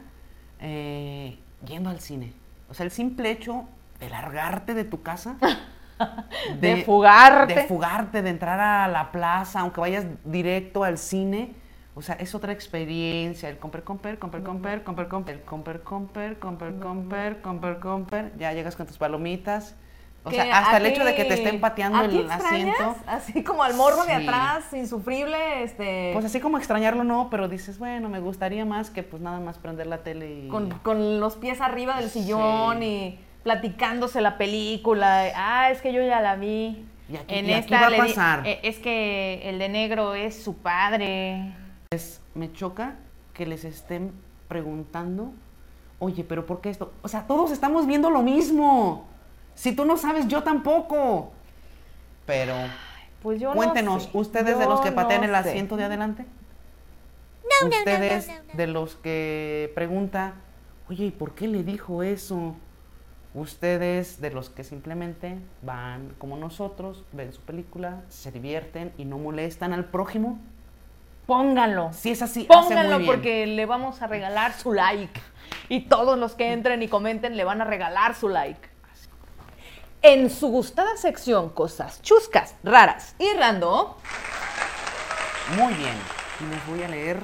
eh, 0.62 1.38
yendo 1.66 1.90
al 1.90 2.00
cine. 2.00 2.34
O 2.70 2.74
sea, 2.74 2.86
el 2.86 2.92
simple 2.92 3.32
hecho 3.32 3.66
de 4.00 4.10
largarte 4.10 4.74
de 4.74 4.84
tu 4.86 5.02
casa. 5.02 5.36
De 6.60 6.84
fugarte. 6.84 7.54
De 7.56 7.64
fugarte, 7.64 8.22
de 8.22 8.30
entrar 8.30 8.60
a 8.60 8.88
la 8.88 9.12
plaza, 9.12 9.60
aunque 9.62 9.82
vayas 9.82 10.06
directo 10.24 10.84
al 10.84 10.98
cine. 10.98 11.54
O 11.96 12.02
sea, 12.02 12.16
es 12.16 12.34
otra 12.36 12.54
experiencia. 12.54 13.50
El 13.50 13.58
comper, 13.58 13.84
comper, 13.84 14.18
comper, 14.20 14.42
comper, 14.44 14.84
comper, 14.84 15.08
comper, 15.10 15.36
el 15.36 15.42
comper, 15.44 15.82
comper, 15.82 16.40
comper, 16.40 16.80
comper, 16.80 17.42
comper, 17.42 17.80
comper. 17.80 18.32
Ya 18.38 18.54
llegas 18.54 18.76
con 18.76 18.86
tus 18.88 18.98
palomitas. 18.98 19.76
O 20.24 20.32
sea, 20.32 20.58
hasta 20.60 20.78
el 20.78 20.86
hecho 20.86 21.06
de 21.06 21.16
que 21.16 21.24
te 21.24 21.34
estén 21.34 21.62
pateando 21.62 21.98
¿a 21.98 22.08
ti 22.08 22.18
el 22.18 22.26
extrañas? 22.26 22.76
asiento. 22.80 22.96
Así 23.08 23.44
como 23.44 23.64
al 23.64 23.74
morbo 23.74 24.04
de 24.06 24.12
atrás, 24.14 24.66
insufrible, 24.74 25.64
este, 25.64 26.12
Pues 26.14 26.26
así 26.26 26.42
como 26.42 26.58
extrañarlo 26.58 27.06
no, 27.06 27.30
pero 27.32 27.48
dices, 27.48 27.80
bueno, 27.80 28.10
me 28.10 28.20
gustaría 28.20 28.66
más 28.66 28.90
que 28.90 29.02
pues 29.02 29.22
nada 29.22 29.40
más 29.40 29.58
prender 29.58 29.88
la 29.88 30.00
tele 30.04 30.42
y... 30.44 30.48
con, 30.50 30.72
con 30.80 31.22
los 31.22 31.38
pies 31.38 31.62
arriba 31.62 31.96
del 32.00 32.10
Sí. 32.10 32.24
sillón 32.24 32.84
y 32.84 33.18
platicándose 33.44 34.22
la 34.22 34.38
película. 34.38 35.32
Ah, 35.36 35.72
es 35.72 35.82
que 35.82 35.94
yo 35.94 36.02
ya 36.04 36.22
la 36.22 36.36
vi. 36.36 36.86
Y 37.10 37.16
aquí- 37.18 37.40
y 37.40 37.54
aquí 37.54 37.74
va 37.74 37.88
a 37.88 37.90
le 37.90 37.98
pasar. 37.98 38.46
eh, 38.46 38.60
es 38.64 38.78
que 38.78 39.42
el 39.50 39.58
de 39.60 39.70
negro 39.70 40.14
es 40.14 40.42
su 40.44 40.58
padre. 40.58 41.54
Es- 41.92 42.22
me 42.36 42.52
choca 42.54 42.96
que 43.34 43.46
les 43.48 43.64
estén 43.66 44.12
preguntando, 44.48 45.34
oye, 45.98 46.24
pero 46.24 46.46
¿por 46.46 46.62
qué 46.62 46.70
esto? 46.70 46.94
O 47.02 47.08
sea, 47.08 47.26
todos 47.26 47.52
estamos 47.52 47.88
viendo 47.88 48.10
lo 48.12 48.22
mismo. 48.22 49.08
Si 49.56 49.76
tú 49.76 49.86
no 49.86 49.98
sabes, 49.98 50.28
yo 50.28 50.44
tampoco. 50.44 51.32
Pero 52.26 52.54
Pues 53.24 53.40
yo 53.40 53.50
no 53.50 53.56
cuéntenos, 53.56 54.04
sé. 54.04 54.10
¿ustedes 54.14 54.60
de 54.60 54.66
los 54.66 54.82
que 54.82 54.92
patean 54.92 55.22
no 55.22 55.28
el 55.36 55.44
sé. 55.44 55.50
asiento 55.50 55.78
de 55.78 55.86
adelante? 55.86 56.26
No, 57.44 57.68
no, 57.68 57.70
no, 57.70 57.78
¿Ustedes 57.80 58.28
no, 58.28 58.34
no, 58.36 58.40
no. 58.44 58.54
de 58.54 58.68
los 58.68 58.96
que 58.98 59.72
pregunta, 59.74 60.34
oye, 60.90 61.06
¿y 61.06 61.12
por 61.12 61.34
qué 61.34 61.48
le 61.48 61.64
dijo 61.64 62.04
eso? 62.04 62.56
Ustedes 63.40 64.20
de 64.20 64.32
los 64.32 64.50
que 64.50 64.66
simplemente 64.66 65.38
van 65.62 66.14
como 66.18 66.36
nosotros, 66.36 67.06
ven 67.14 67.32
su 67.32 67.40
película, 67.40 68.02
se 68.10 68.34
divierten 68.34 68.92
y 68.98 69.06
no 69.06 69.18
molestan 69.18 69.72
al 69.72 69.86
prójimo. 69.86 70.38
Pónganlo. 71.26 71.94
Si 71.94 72.12
es 72.12 72.22
así, 72.22 72.46
hace 72.50 72.54
muy 72.54 72.68
Pónganlo 72.68 72.98
bien. 72.98 73.10
porque 73.10 73.48
le 73.48 73.66
vamos 73.66 74.02
a 74.02 74.08
regalar 74.08 74.52
su 74.52 74.74
like. 74.74 75.22
Y 75.70 75.86
todos 75.88 76.20
los 76.20 76.36
que 76.36 76.52
entren 76.52 76.84
y 76.84 76.90
comenten 76.90 77.38
le 77.38 77.46
van 77.46 77.62
a 77.62 77.64
regalar 77.64 78.14
su 78.14 78.28
like. 78.28 78.68
En 80.02 80.30
su 80.30 80.50
gustada 80.50 80.98
sección 80.98 81.50
Cosas 81.50 82.02
chuscas, 82.02 82.56
raras 82.62 83.16
y 83.20 83.38
random, 83.38 83.94
Muy 85.56 85.74
bien. 85.76 85.96
Y 86.42 86.50
les 86.50 86.68
voy 86.68 86.84
a 86.84 86.90
leer 86.90 87.24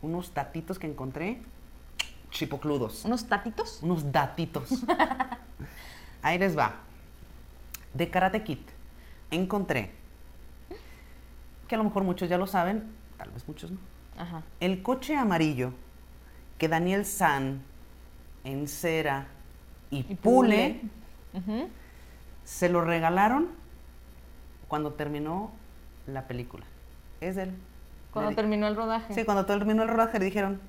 unos 0.00 0.32
datitos 0.32 0.78
que 0.78 0.86
encontré 0.86 1.42
chipocludos. 2.32 3.04
¿Unos 3.04 3.26
tatitos? 3.26 3.78
Unos 3.82 4.10
datitos. 4.10 4.68
Ahí 6.22 6.38
les 6.38 6.56
va. 6.58 6.74
De 7.94 8.10
Karate 8.10 8.42
Kid 8.42 8.58
encontré, 9.30 9.90
que 11.68 11.74
a 11.74 11.78
lo 11.78 11.84
mejor 11.84 12.04
muchos 12.04 12.28
ya 12.28 12.38
lo 12.38 12.46
saben, 12.46 12.84
tal 13.16 13.30
vez 13.30 13.46
muchos 13.46 13.70
no. 13.70 13.78
Ajá. 14.18 14.42
El 14.60 14.82
coche 14.82 15.16
amarillo 15.16 15.72
que 16.58 16.68
Daniel 16.68 17.04
San 17.06 17.62
encera 18.44 19.26
y, 19.90 20.00
Y 20.10 20.14
pule, 20.16 20.80
se 22.44 22.68
lo 22.68 22.82
regalaron 22.82 23.48
cuando 24.68 24.92
terminó 24.94 25.50
la 26.06 26.26
película. 26.26 26.64
Es 27.20 27.36
de 27.36 27.44
él. 27.44 27.54
Cuando 28.12 28.34
terminó 28.34 28.68
el 28.68 28.76
rodaje. 28.76 29.14
Sí, 29.14 29.24
cuando 29.24 29.46
terminó 29.46 29.82
el 29.82 29.88
rodaje 29.88 30.18
le 30.18 30.24
dijeron, 30.26 30.60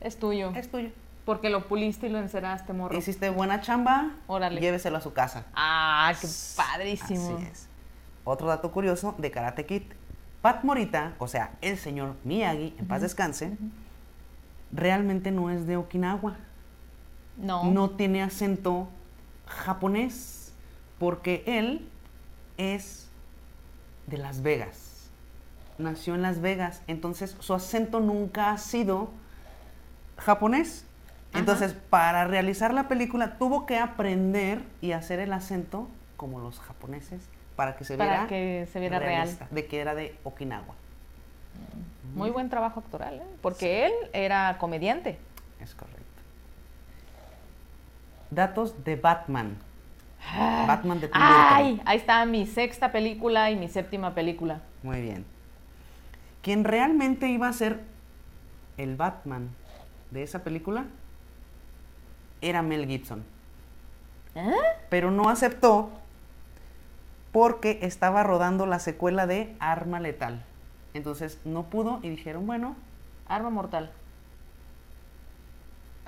Es 0.00 0.18
tuyo. 0.18 0.50
es 0.54 0.70
tuyo. 0.70 0.90
Porque 1.30 1.48
lo 1.48 1.68
puliste 1.68 2.08
y 2.08 2.10
lo 2.10 2.18
enceraste, 2.18 2.72
morro. 2.72 2.98
Hiciste 2.98 3.30
buena 3.30 3.60
chamba, 3.60 4.16
Órale. 4.26 4.60
lléveselo 4.60 4.96
a 4.96 5.00
su 5.00 5.12
casa. 5.12 5.46
Ah, 5.54 6.12
qué 6.20 6.26
padrísimo. 6.56 7.36
Así 7.36 7.46
es. 7.46 7.68
Otro 8.24 8.48
dato 8.48 8.72
curioso 8.72 9.14
de 9.16 9.30
Karate 9.30 9.64
Kid. 9.64 9.82
Pat 10.42 10.64
Morita, 10.64 11.14
o 11.18 11.28
sea, 11.28 11.52
el 11.60 11.78
señor 11.78 12.16
Miyagi, 12.24 12.74
en 12.76 12.88
paz 12.88 13.02
descanse, 13.02 13.56
realmente 14.72 15.30
no 15.30 15.50
es 15.50 15.68
de 15.68 15.76
Okinawa. 15.76 16.36
No. 17.36 17.70
No 17.70 17.90
tiene 17.90 18.24
acento 18.24 18.88
japonés, 19.46 20.52
porque 20.98 21.44
él 21.46 21.88
es 22.56 23.08
de 24.08 24.18
Las 24.18 24.42
Vegas. 24.42 25.10
Nació 25.78 26.16
en 26.16 26.22
Las 26.22 26.40
Vegas, 26.40 26.82
entonces 26.88 27.36
su 27.38 27.54
acento 27.54 28.00
nunca 28.00 28.50
ha 28.50 28.58
sido 28.58 29.10
japonés. 30.16 30.86
Entonces, 31.34 31.74
para 31.74 32.24
realizar 32.26 32.74
la 32.74 32.88
película 32.88 33.38
tuvo 33.38 33.64
que 33.66 33.78
aprender 33.78 34.62
y 34.80 34.92
hacer 34.92 35.20
el 35.20 35.32
acento 35.32 35.88
como 36.16 36.40
los 36.40 36.58
japoneses 36.58 37.22
para 37.56 37.76
que 37.76 37.84
se 37.84 37.96
Para 37.96 38.10
viera 38.10 38.26
que 38.26 38.68
se 38.72 38.80
viera 38.80 38.98
real. 38.98 39.10
realista, 39.12 39.46
de 39.50 39.66
que 39.66 39.80
era 39.80 39.94
de 39.94 40.16
Okinawa. 40.24 40.74
Muy 42.14 42.30
buen 42.30 42.48
trabajo 42.48 42.80
actoral, 42.80 43.14
¿eh? 43.16 43.22
Porque 43.42 43.86
él 43.86 43.92
era 44.12 44.56
comediante. 44.58 45.18
Es 45.60 45.74
correcto. 45.74 46.00
Datos 48.30 48.84
de 48.84 48.96
Batman. 48.96 49.56
Batman 50.66 51.00
de 51.00 51.08
Tim 51.08 51.20
Burton. 51.20 51.36
¡Ay! 51.48 51.82
Ahí 51.84 51.96
está 51.96 52.24
mi 52.26 52.46
sexta 52.46 52.92
película 52.92 53.50
y 53.50 53.56
mi 53.56 53.68
séptima 53.68 54.14
película. 54.14 54.60
Muy 54.82 55.00
bien. 55.00 55.24
Quien 56.42 56.64
realmente 56.64 57.28
iba 57.28 57.48
a 57.48 57.52
ser 57.52 57.80
el 58.76 58.96
Batman 58.96 59.50
de 60.10 60.22
esa 60.22 60.42
película 60.44 60.84
era 62.40 62.62
Mel 62.62 62.86
Gibson. 62.86 63.24
¿Eh? 64.34 64.50
Pero 64.88 65.10
no 65.10 65.28
aceptó 65.28 65.90
porque 67.32 67.78
estaba 67.82 68.22
rodando 68.22 68.66
la 68.66 68.78
secuela 68.78 69.26
de 69.26 69.54
Arma 69.60 70.00
Letal. 70.00 70.42
Entonces 70.94 71.38
no 71.44 71.64
pudo 71.64 72.00
y 72.02 72.10
dijeron, 72.10 72.46
bueno, 72.46 72.76
Arma 73.28 73.50
mortal. 73.50 73.92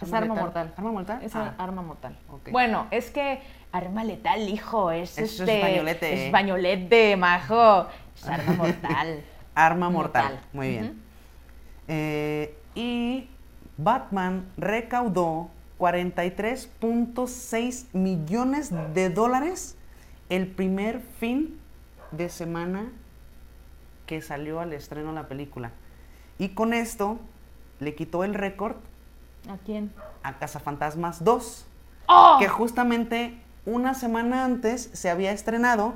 Es 0.00 0.12
Arma 0.12 0.34
mortal. 0.34 0.74
¿Arma 0.76 0.90
mortal? 0.90 1.20
Es 1.22 1.36
Ah. 1.36 1.54
arma 1.58 1.82
mortal. 1.82 2.18
Bueno, 2.50 2.88
es 2.90 3.10
que 3.12 3.40
arma 3.70 4.02
letal, 4.02 4.48
hijo, 4.48 4.90
es 4.90 5.16
es 5.16 5.38
este. 5.38 5.58
españolete. 5.60 6.26
españolete, 6.26 7.16
majo. 7.16 7.86
Es 8.16 8.26
arma 8.26 8.52
mortal. 8.54 9.24
Arma 9.54 9.90
Mortal. 9.90 10.22
Mortal. 10.24 10.40
Muy 10.54 10.68
bien. 10.70 11.02
Eh, 11.86 12.56
y 12.74 13.28
Batman 13.76 14.46
recaudó 14.56 15.50
43.6 15.78 17.86
millones 17.92 18.70
de 18.94 19.10
dólares 19.10 19.76
el 20.28 20.46
primer 20.46 21.00
fin 21.00 21.58
de 22.10 22.28
semana 22.28 22.90
que 24.06 24.22
salió 24.22 24.60
al 24.60 24.72
estreno 24.72 25.12
la 25.12 25.28
película. 25.28 25.70
Y 26.38 26.50
con 26.50 26.72
esto 26.72 27.18
le 27.80 27.94
quitó 27.94 28.24
el 28.24 28.34
récord 28.34 28.76
¿A 29.48 29.56
quién? 29.58 29.92
a 30.22 30.38
Cazafantasmas 30.38 31.24
2, 31.24 31.66
¡Oh! 32.06 32.36
que 32.38 32.48
justamente 32.48 33.38
una 33.66 33.94
semana 33.94 34.44
antes 34.44 34.90
se 34.92 35.10
había 35.10 35.32
estrenado, 35.32 35.94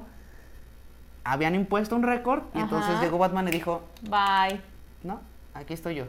habían 1.24 1.54
impuesto 1.54 1.96
un 1.96 2.02
récord 2.02 2.42
y 2.54 2.60
entonces 2.60 3.00
llegó 3.00 3.18
Batman 3.18 3.48
y 3.48 3.52
dijo, 3.52 3.82
Bye. 4.02 4.60
no, 5.02 5.20
aquí 5.54 5.74
estoy 5.74 5.96
yo. 5.96 6.04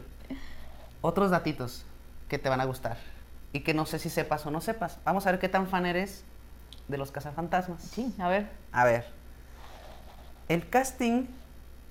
Otros 1.00 1.30
datitos 1.30 1.84
que 2.28 2.38
te 2.38 2.48
van 2.48 2.60
a 2.60 2.64
gustar 2.64 2.98
y 3.52 3.60
que 3.60 3.74
no 3.74 3.86
sé 3.86 3.98
si 3.98 4.10
sepas 4.10 4.44
o 4.46 4.50
no 4.50 4.60
sepas. 4.60 4.98
Vamos 5.04 5.26
a 5.26 5.30
ver 5.30 5.40
qué 5.40 5.48
tan 5.48 5.66
fan 5.68 5.86
eres 5.86 6.24
de 6.88 6.98
los 6.98 7.10
cazafantasmas. 7.10 7.82
Sí, 7.82 8.14
a 8.18 8.28
ver. 8.28 8.48
A 8.72 8.84
ver. 8.84 9.06
El 10.48 10.68
casting 10.68 11.26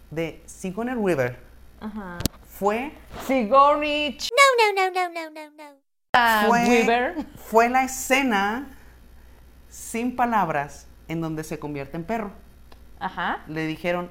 de 0.09 0.41
Sigourney 0.45 0.95
Weaver 0.95 1.37
Ajá. 1.79 2.17
fue, 2.47 2.91
Sigourney 3.27 4.17
No, 4.31 4.73
no, 4.73 4.91
no, 4.91 5.09
no, 5.09 5.29
no, 5.29 5.29
no, 5.29 5.51
no. 5.73 6.47
fue, 6.47 6.63
Weaver. 6.63 7.15
fue 7.35 7.69
la 7.69 7.83
escena 7.83 8.67
sin 9.69 10.15
palabras 10.15 10.87
en 11.07 11.21
donde 11.21 11.43
se 11.43 11.59
convierte 11.59 11.97
en 11.97 12.03
perro. 12.03 12.31
Ajá. 12.99 13.43
Le 13.47 13.67
dijeron, 13.67 14.09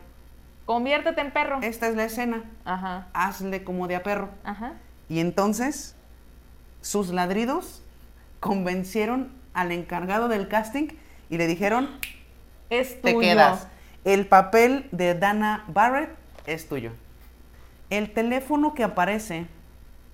Conviértete 0.65 1.21
en 1.21 1.33
perro. 1.33 1.59
esta 1.63 1.89
es 1.89 1.95
la 1.97 2.05
escena, 2.05 2.45
Ajá. 2.65 3.07
hazle 3.13 3.63
como 3.65 3.87
de 3.89 3.97
a 3.97 4.03
perro. 4.03 4.31
Ajá. 4.45 4.75
Y 5.09 5.21
entonces 5.21 5.95
sus 6.87 7.09
ladridos 7.09 7.83
convencieron 8.39 9.33
al 9.55 9.73
encargado 9.73 10.29
del 10.29 10.47
casting 10.47 10.87
y 11.29 11.37
le 11.37 11.49
dijeron, 11.49 11.91
Es 12.71 13.03
te 13.03 13.13
tuyo. 13.13 13.29
quedas. 13.29 13.67
El 14.05 14.27
papel 14.29 14.89
de 14.93 15.15
Dana 15.15 15.65
Barrett 15.67 16.11
es 16.47 16.69
tuyo. 16.69 16.93
El 17.91 18.13
teléfono 18.13 18.73
que 18.75 18.85
aparece 18.85 19.47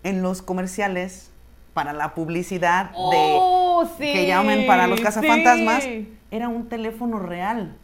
en 0.03 0.23
los 0.23 0.41
comerciales 0.41 1.31
para 1.75 1.93
la 1.93 2.15
publicidad 2.15 2.87
de 2.87 2.97
Oh, 2.97 3.87
sí, 3.99 4.11
que 4.11 4.27
llamen 4.27 4.67
para 4.67 4.87
los 4.87 5.01
cazafantasmas 5.01 5.83
sí. 5.83 6.17
era 6.31 6.49
un 6.49 6.71
teléfono 6.71 7.19
real. 7.19 7.77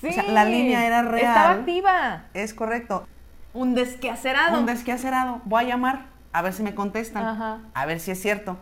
Sí. 0.00 0.08
O 0.10 0.12
sea, 0.12 0.22
la 0.28 0.44
línea 0.44 0.86
era 0.86 1.02
real. 1.02 1.26
Estaba 1.26 1.50
activa. 1.54 2.24
Es 2.34 2.54
correcto. 2.54 3.04
Un 3.52 3.74
desquacerado. 3.74 4.60
Un 4.60 4.66
desquacerado. 4.66 5.40
Voy 5.44 5.64
a 5.64 5.66
llamar 5.66 6.11
a 6.32 6.42
ver 6.42 6.52
si 6.52 6.62
me 6.62 6.74
contestan. 6.74 7.24
Ajá. 7.26 7.58
A 7.74 7.86
ver 7.86 8.00
si 8.00 8.10
es 8.10 8.20
cierto. 8.20 8.56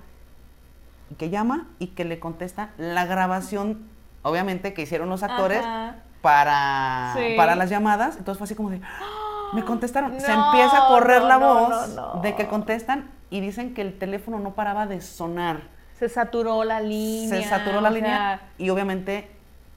Y 1.11 1.15
que 1.15 1.31
llama 1.31 1.67
y 1.79 1.89
que 1.89 2.05
le 2.05 2.19
contesta 2.21 2.71
la 2.79 3.05
grabación, 3.07 3.89
obviamente, 4.23 4.73
que 4.75 4.83
hicieron 4.83 5.09
los 5.09 5.23
actores 5.23 5.61
Ajá. 5.61 5.97
para, 6.23 7.13
Sí. 7.17 7.35
para 7.37 7.55
las 7.57 7.71
llamadas. 7.71 8.17
Entonces 8.17 8.39
fue 8.39 8.45
así 8.45 8.55
como 8.55 8.71
de, 8.71 8.81
"Ah, 8.85 9.51
me 9.55 9.65
contestaron. 9.65 10.13
Se 10.21 10.33
empieza 10.33 10.85
a 10.85 10.89
correr 10.89 11.23
no, 11.23 11.29
la 11.29 11.37
voz 11.39 11.89
no, 11.97 12.21
de 12.23 12.35
que 12.37 12.47
contestan 12.47 13.11
y 13.31 13.41
dicen 13.41 13.75
que 13.75 13.83
el 13.83 13.99
teléfono 13.99 14.39
no 14.39 14.55
paraba 14.55 14.87
de 14.87 15.01
sonar. 15.01 15.63
Se 15.99 16.09
saturó 16.09 16.65
la 16.65 16.81
línea. 16.81 17.43
Se 17.43 17.49
saturó 17.49 17.81
la 17.81 17.91
línea 17.91 18.17
sea, 18.39 18.43
y 18.59 18.71
obviamente 18.71 19.31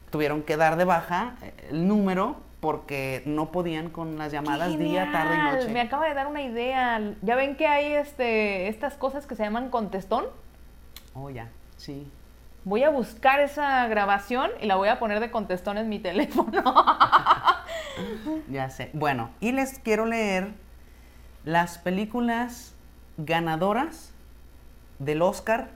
tuvieron 0.10 0.44
que 0.44 0.56
dar 0.58 0.78
de 0.78 0.86
baja 0.86 1.34
el 1.70 1.88
número 1.88 2.38
porque 2.64 3.24
no 3.26 3.52
podían 3.52 3.90
con 3.90 4.18
las 4.18 4.32
llamadas 4.32 4.72
¡Qué 4.72 4.78
día, 4.78 5.12
tarde 5.12 5.36
y 5.36 5.38
noche. 5.38 5.74
Me 5.74 5.82
acaba 5.82 6.08
de 6.08 6.14
dar 6.14 6.28
una 6.28 6.44
idea. 6.44 7.14
Ya 7.22 7.36
ven 7.36 7.58
que 7.58 7.68
hay 7.68 7.92
este, 7.92 8.70
estas 8.70 8.94
cosas 8.94 9.28
que 9.28 9.36
se 9.36 9.44
llaman 9.44 9.70
contestón. 9.70 10.28
Oh, 11.14 11.30
ya, 11.30 11.50
sí. 11.76 12.10
Voy 12.64 12.86
a 12.86 12.90
buscar 12.90 13.42
esa 13.42 13.86
grabación 13.90 14.50
y 14.62 14.68
la 14.68 14.78
voy 14.78 14.88
a 14.88 14.98
poner 14.98 15.20
de 15.20 15.30
contestón 15.30 15.78
en 15.78 15.90
mi 15.90 16.00
teléfono. 16.10 16.64
Ya 18.50 18.70
sé. 18.70 18.92
Bueno, 18.94 19.30
y 19.42 19.52
les 19.52 19.80
quiero 19.80 20.06
leer 20.06 20.54
las 21.44 21.78
películas 21.80 22.76
ganadoras 23.18 24.14
del 25.00 25.22
Oscar 25.22 25.72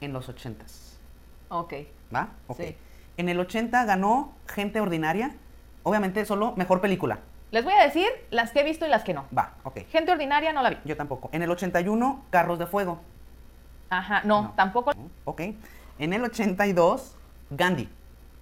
en 0.00 0.12
los 0.12 0.28
ochentas. 0.28 1.00
ok. 1.48 1.74
¿Va? 2.14 2.28
Ok. 2.46 2.58
Sí. 2.58 2.76
En 3.16 3.28
el 3.28 3.40
80 3.40 3.84
ganó 3.86 4.36
Gente 4.46 4.80
Ordinaria. 4.80 5.34
Obviamente 5.84 6.24
solo 6.24 6.54
mejor 6.56 6.80
película. 6.80 7.20
Les 7.52 7.62
voy 7.62 7.72
a 7.74 7.84
decir 7.84 8.08
las 8.30 8.50
que 8.50 8.60
he 8.60 8.64
visto 8.64 8.84
y 8.84 8.88
las 8.88 9.04
que 9.04 9.14
no. 9.14 9.26
Va, 9.36 9.52
ok. 9.62 9.80
Gente 9.90 10.10
ordinaria 10.10 10.52
no 10.52 10.60
la 10.62 10.70
vi. 10.70 10.78
Yo 10.84 10.96
tampoco. 10.96 11.28
En 11.32 11.42
el 11.42 11.50
81, 11.50 12.24
Carros 12.30 12.58
de 12.58 12.66
Fuego. 12.66 13.00
Ajá, 13.90 14.22
no, 14.24 14.42
No. 14.42 14.52
tampoco. 14.56 14.92
Ok. 15.24 15.42
En 16.00 16.12
el 16.12 16.24
82, 16.24 17.14
Gandhi. 17.50 17.88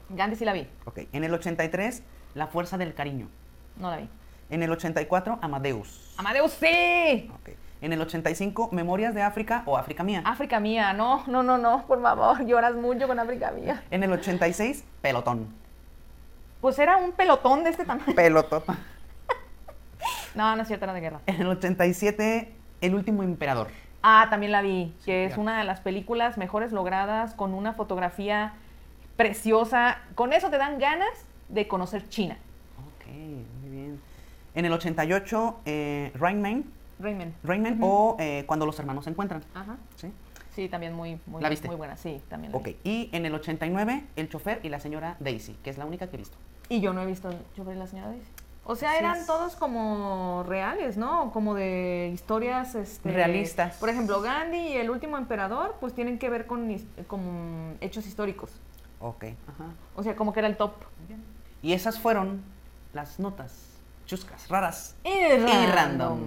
Gandhi 0.09 0.37
sí 0.37 0.45
la 0.47 0.53
vi. 0.55 0.67
Ok. 0.87 1.01
En 1.13 1.25
el 1.25 1.35
83, 1.35 2.03
La 2.35 2.47
Fuerza 2.47 2.79
del 2.79 2.95
Cariño. 2.95 3.29
No 3.77 3.91
la 3.91 3.99
vi. 3.99 4.09
En 4.49 4.63
el 4.63 4.71
84, 4.71 5.39
Amadeus. 5.43 6.15
Amadeus 6.17 6.53
sí. 6.53 7.31
Ok. 7.35 7.51
En 7.83 7.93
el 7.93 8.01
85, 8.01 8.69
Memorias 8.73 9.13
de 9.15 9.23
África 9.23 9.63
o 9.67 9.77
África 9.77 10.05
Mía. 10.05 10.23
África 10.25 10.61
mía, 10.61 10.93
no, 10.93 11.25
no, 11.27 11.43
no, 11.43 11.59
no, 11.59 11.85
por 11.87 12.01
favor, 12.01 12.43
lloras 12.47 12.75
mucho 12.77 13.09
con 13.09 13.19
África 13.19 13.51
mía. 13.51 13.83
En 13.91 14.05
el 14.05 14.13
86, 14.13 14.85
Pelotón. 15.03 15.49
Pues 16.63 16.79
era 16.79 16.97
un 16.97 17.11
pelotón 17.13 17.65
de 17.65 17.71
este 17.71 17.85
tamaño. 17.85 18.15
Pelotón. 18.15 18.63
No, 20.35 20.57
no 20.57 20.63
es 20.63 20.69
cierto, 20.69 20.87
era 20.87 20.95
de 20.95 21.01
guerra. 21.01 21.21
En 21.27 21.43
el 21.43 21.47
87, 21.47 22.55
El 22.81 22.95
Último 22.95 23.23
Emperador. 23.23 23.69
Ah, 24.03 24.29
también 24.31 24.51
la 24.51 24.63
vi, 24.63 24.95
que 25.05 25.27
es 25.27 25.37
una 25.37 25.59
de 25.59 25.65
las 25.65 25.81
películas 25.81 26.39
mejores 26.39 26.73
logradas 26.73 27.35
con 27.35 27.53
una 27.53 27.75
fotografía 27.75 28.55
preciosa. 29.17 29.99
Con 30.15 30.33
eso 30.33 30.49
te 30.49 30.57
dan 30.57 30.79
ganas 30.79 31.27
de 31.51 31.69
conocer 31.69 32.09
China. 32.09 32.39
Ok, 32.79 33.13
muy 33.61 33.71
bien. 33.71 34.01
En 34.55 34.65
el 34.65 34.73
88, 34.73 35.61
eh, 35.67 36.13
Rain 36.15 36.41
Man, 36.41 36.65
Raymond. 36.99 37.35
Rain 37.45 37.63
Man 37.63 37.79
o 37.83 38.17
eh, 38.19 38.45
Cuando 38.47 38.65
los 38.65 38.79
hermanos 38.79 39.05
se 39.05 39.11
encuentran. 39.11 39.45
Ajá. 39.55 39.77
¿sí? 39.97 40.11
Sí, 40.55 40.69
también 40.71 40.95
muy, 40.95 41.21
muy, 41.27 41.43
¿La 41.43 41.51
viste? 41.51 41.67
muy 41.69 41.77
buena. 41.77 41.97
Sí, 41.99 42.23
también 42.31 42.53
la 42.53 42.59
Ok, 42.59 42.65
vi. 42.65 42.77
y 42.85 43.11
en 43.13 43.27
el 43.27 43.35
89, 43.35 44.05
El 44.17 44.31
chofer 44.31 44.61
y 44.63 44.71
la 44.71 44.81
señora 44.81 45.17
Daisy, 45.21 45.53
que 45.63 45.69
es 45.69 45.77
la 45.77 45.85
única 45.85 46.07
que 46.09 46.17
he 46.17 46.19
visto. 46.19 46.39
Y 46.73 46.81
yo 46.81 46.95
no 46.95 47.03
he 47.03 47.07
visto 47.07 47.29
Yo 47.55 47.65
vi 47.65 47.75
la 47.75 47.87
señora 47.87 48.09
Daisy. 48.09 48.25
O 48.65 48.77
sea, 48.77 48.93
Así 48.93 49.01
eran 49.01 49.19
es. 49.19 49.27
todos 49.27 49.57
como 49.57 50.43
reales, 50.49 50.97
¿no? 50.97 51.31
Como 51.33 51.55
de 51.55 52.11
historias 52.15 52.75
este, 52.77 53.11
Realistas. 53.11 53.77
Por 53.77 53.91
ejemplo, 53.91 54.23
Gandhi 54.23 54.69
y 54.69 54.77
el 54.77 54.89
último 54.89 55.19
emperador, 55.19 55.77
pues 55.81 55.95
tienen 55.95 56.19
que 56.19 56.31
ver 56.31 56.47
con, 56.47 56.75
con 57.09 57.77
hechos 57.81 58.07
históricos. 58.07 58.51
Ok, 59.01 59.25
ajá. 59.25 59.65
O 59.97 60.03
sea, 60.03 60.17
como 60.17 60.33
que 60.33 60.41
era 60.41 60.49
el 60.49 60.57
top. 60.57 60.73
Y 61.61 61.75
esas 61.75 61.99
fueron 61.99 62.43
las 62.95 63.19
notas 63.19 63.53
chuscas, 64.07 64.49
raras 64.49 64.95
Y 65.05 65.11
y 65.11 65.67
random. 65.67 66.21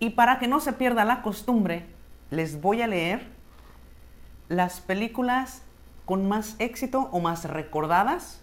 Y 0.00 0.10
para 0.10 0.38
que 0.38 0.48
no 0.48 0.58
se 0.58 0.72
pierda 0.72 1.04
la 1.04 1.22
costumbre, 1.22 1.86
les 2.30 2.60
voy 2.60 2.82
a 2.82 2.88
leer 2.88 3.28
las 4.48 4.80
películas 4.80 5.62
con 6.06 6.26
más 6.26 6.56
éxito 6.58 7.08
o 7.12 7.20
más 7.20 7.44
recordadas 7.44 8.41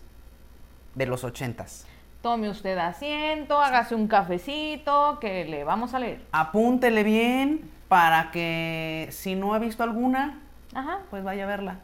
de 0.95 1.05
los 1.05 1.23
ochentas. 1.23 1.85
Tome 2.21 2.49
usted 2.49 2.77
asiento, 2.77 3.59
hágase 3.59 3.95
un 3.95 4.07
cafecito, 4.07 5.19
que 5.19 5.45
le 5.45 5.63
vamos 5.63 5.93
a 5.93 5.99
leer. 5.99 6.21
Apúntele 6.31 7.03
bien 7.03 7.69
para 7.87 8.31
que 8.31 9.07
si 9.11 9.35
no 9.35 9.53
ha 9.53 9.59
visto 9.59 9.83
alguna, 9.83 10.41
Ajá. 10.73 10.99
pues 11.09 11.23
vaya 11.23 11.45
a 11.45 11.47
verla. 11.47 11.79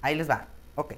Ahí 0.00 0.14
les 0.14 0.30
va. 0.30 0.46
Ok. 0.76 0.94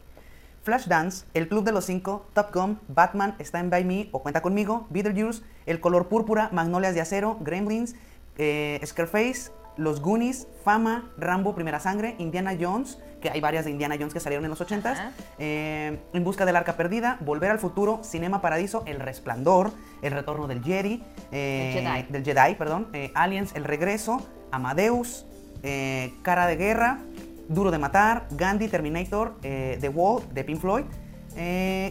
Flashdance, 0.62 1.26
El 1.32 1.48
Club 1.48 1.64
de 1.64 1.72
los 1.72 1.84
Cinco, 1.84 2.26
Top 2.34 2.52
Gun, 2.52 2.80
Batman, 2.88 3.36
Stand 3.38 3.70
By 3.70 3.84
Me 3.84 4.08
o 4.10 4.20
Cuenta 4.20 4.42
Conmigo, 4.42 4.86
Beetlejuice, 4.90 5.42
El 5.64 5.80
Color 5.80 6.08
Púrpura, 6.08 6.48
Magnolias 6.52 6.92
de 6.94 7.00
Acero, 7.00 7.36
Gremlins, 7.40 7.94
eh, 8.36 8.80
Scarface, 8.84 9.52
Los 9.76 10.00
Goonies, 10.00 10.46
Fama, 10.64 11.10
Rambo, 11.18 11.54
Primera 11.54 11.80
Sangre, 11.80 12.14
Indiana 12.18 12.52
Jones, 12.58 12.98
que 13.20 13.30
hay 13.30 13.40
varias 13.40 13.64
de 13.64 13.70
Indiana 13.70 13.96
Jones 13.98 14.12
que 14.14 14.20
salieron 14.20 14.44
en 14.44 14.50
los 14.50 14.60
80s, 14.60 14.86
Ajá. 14.92 15.12
eh, 15.38 15.98
En 16.12 16.24
Busca 16.24 16.44
del 16.46 16.56
Arca 16.56 16.76
Perdida, 16.76 17.16
Volver 17.20 17.50
al 17.50 17.58
Futuro, 17.58 18.00
Cinema 18.04 18.40
Paradiso, 18.40 18.82
El 18.86 19.00
Resplandor, 19.00 19.72
El 20.02 20.12
Retorno 20.12 20.46
del 20.46 20.62
Jedi, 20.62 21.02
eh, 21.32 21.70
Jedi. 21.74 22.12
del 22.12 22.24
Jedi, 22.24 22.54
perdón, 22.56 22.88
eh, 22.92 23.10
Aliens, 23.14 23.54
El 23.54 23.64
Regreso, 23.64 24.26
Amadeus, 24.52 25.26
Cara 26.22 26.46
de 26.46 26.56
Guerra, 26.56 27.00
Duro 27.48 27.70
de 27.70 27.78
Matar, 27.78 28.26
Gandhi, 28.30 28.68
Terminator, 28.68 29.36
The 29.40 29.88
Wall, 29.92 30.22
de 30.32 30.44
Pink 30.44 30.60
Floyd, 30.60 30.84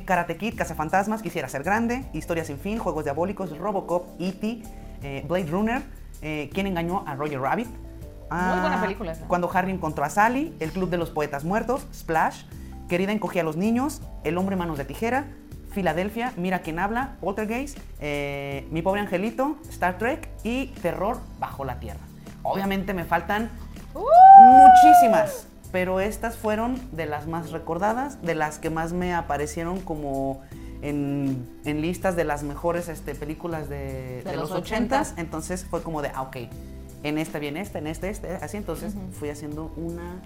Karate 0.06 0.38
Kid, 0.38 0.56
Cazafantasmas, 0.58 1.22
Quisiera 1.22 1.50
Ser 1.50 1.63
Grande, 1.63 2.06
Historia 2.13 2.46
Sin 2.46 2.58
Fin, 2.58 2.77
Juegos 2.80 3.04
Diabólicos, 3.04 3.58
Robocop, 3.58 4.06
E.T., 4.20 4.62
Blade 5.27 5.46
Runner, 5.51 5.82
eh, 6.25 6.50
¿Quién 6.51 6.65
engañó 6.65 7.03
a 7.05 7.13
Roger 7.13 7.39
Rabbit? 7.39 7.67
Muy 8.32 8.60
buena 8.60 8.82
película 8.82 9.12
esa. 9.12 9.27
Cuando 9.27 9.48
Harry 9.53 9.72
encontró 9.72 10.03
a 10.03 10.10
Sally, 10.10 10.55
El 10.60 10.72
Club 10.72 10.89
de 10.89 10.98
los 10.98 11.12
Poetas 11.12 11.44
Muertos, 11.44 11.86
Splash, 11.94 12.46
Querida 12.89 13.12
encogía 13.12 13.44
a 13.44 13.46
los 13.46 13.58
niños, 13.58 14.01
El 14.24 14.39
hombre 14.39 14.55
manos 14.55 14.79
de 14.79 14.86
tijera, 14.86 15.25
Filadelfia, 15.72 16.34
Mira 16.36 16.60
quién 16.60 16.79
habla, 16.79 17.17
Poltergeist, 17.22 17.77
eh, 18.00 18.67
Mi 18.72 18.82
pobre 18.82 19.01
angelito, 19.01 19.58
Star 19.70 20.00
Trek 20.00 20.27
y 20.44 20.67
Terror 20.82 21.20
bajo 21.39 21.63
la 21.63 21.79
tierra. 21.79 22.00
Obviamente 22.41 22.96
me 22.96 23.03
faltan 23.03 23.51
muchísimas, 23.94 25.46
pero 25.72 26.00
estas 26.00 26.38
fueron 26.38 26.81
de 26.92 27.05
las 27.05 27.27
más 27.27 27.51
recordadas, 27.51 28.20
de 28.24 28.33
las 28.33 28.57
que 28.57 28.72
más 28.72 28.94
me 28.94 29.14
aparecieron 29.14 29.79
como 29.79 30.42
en, 30.81 31.59
en 31.66 31.81
listas 31.81 32.16
de 32.16 32.24
las 32.24 32.44
mejores 32.44 32.90
este, 32.90 33.16
películas 33.16 33.70
de, 33.70 34.24
de 34.24 34.35
los 34.35 34.50
los 34.50 34.59
80. 34.59 35.01
80 35.01 35.22
Entonces 35.22 35.66
fue 35.66 35.81
como 35.81 36.01
de, 36.01 36.11
ah, 36.14 36.24
ok, 36.24 36.38
en 37.03 37.18
esta 37.18 37.40
viene 37.40 37.61
esta, 37.61 37.79
en 37.79 37.88
este, 37.88 38.09
este, 38.09 38.35
así. 38.35 38.57
Entonces 38.57 38.94
fui 39.20 39.29
haciendo 39.29 39.72
una 39.77 40.22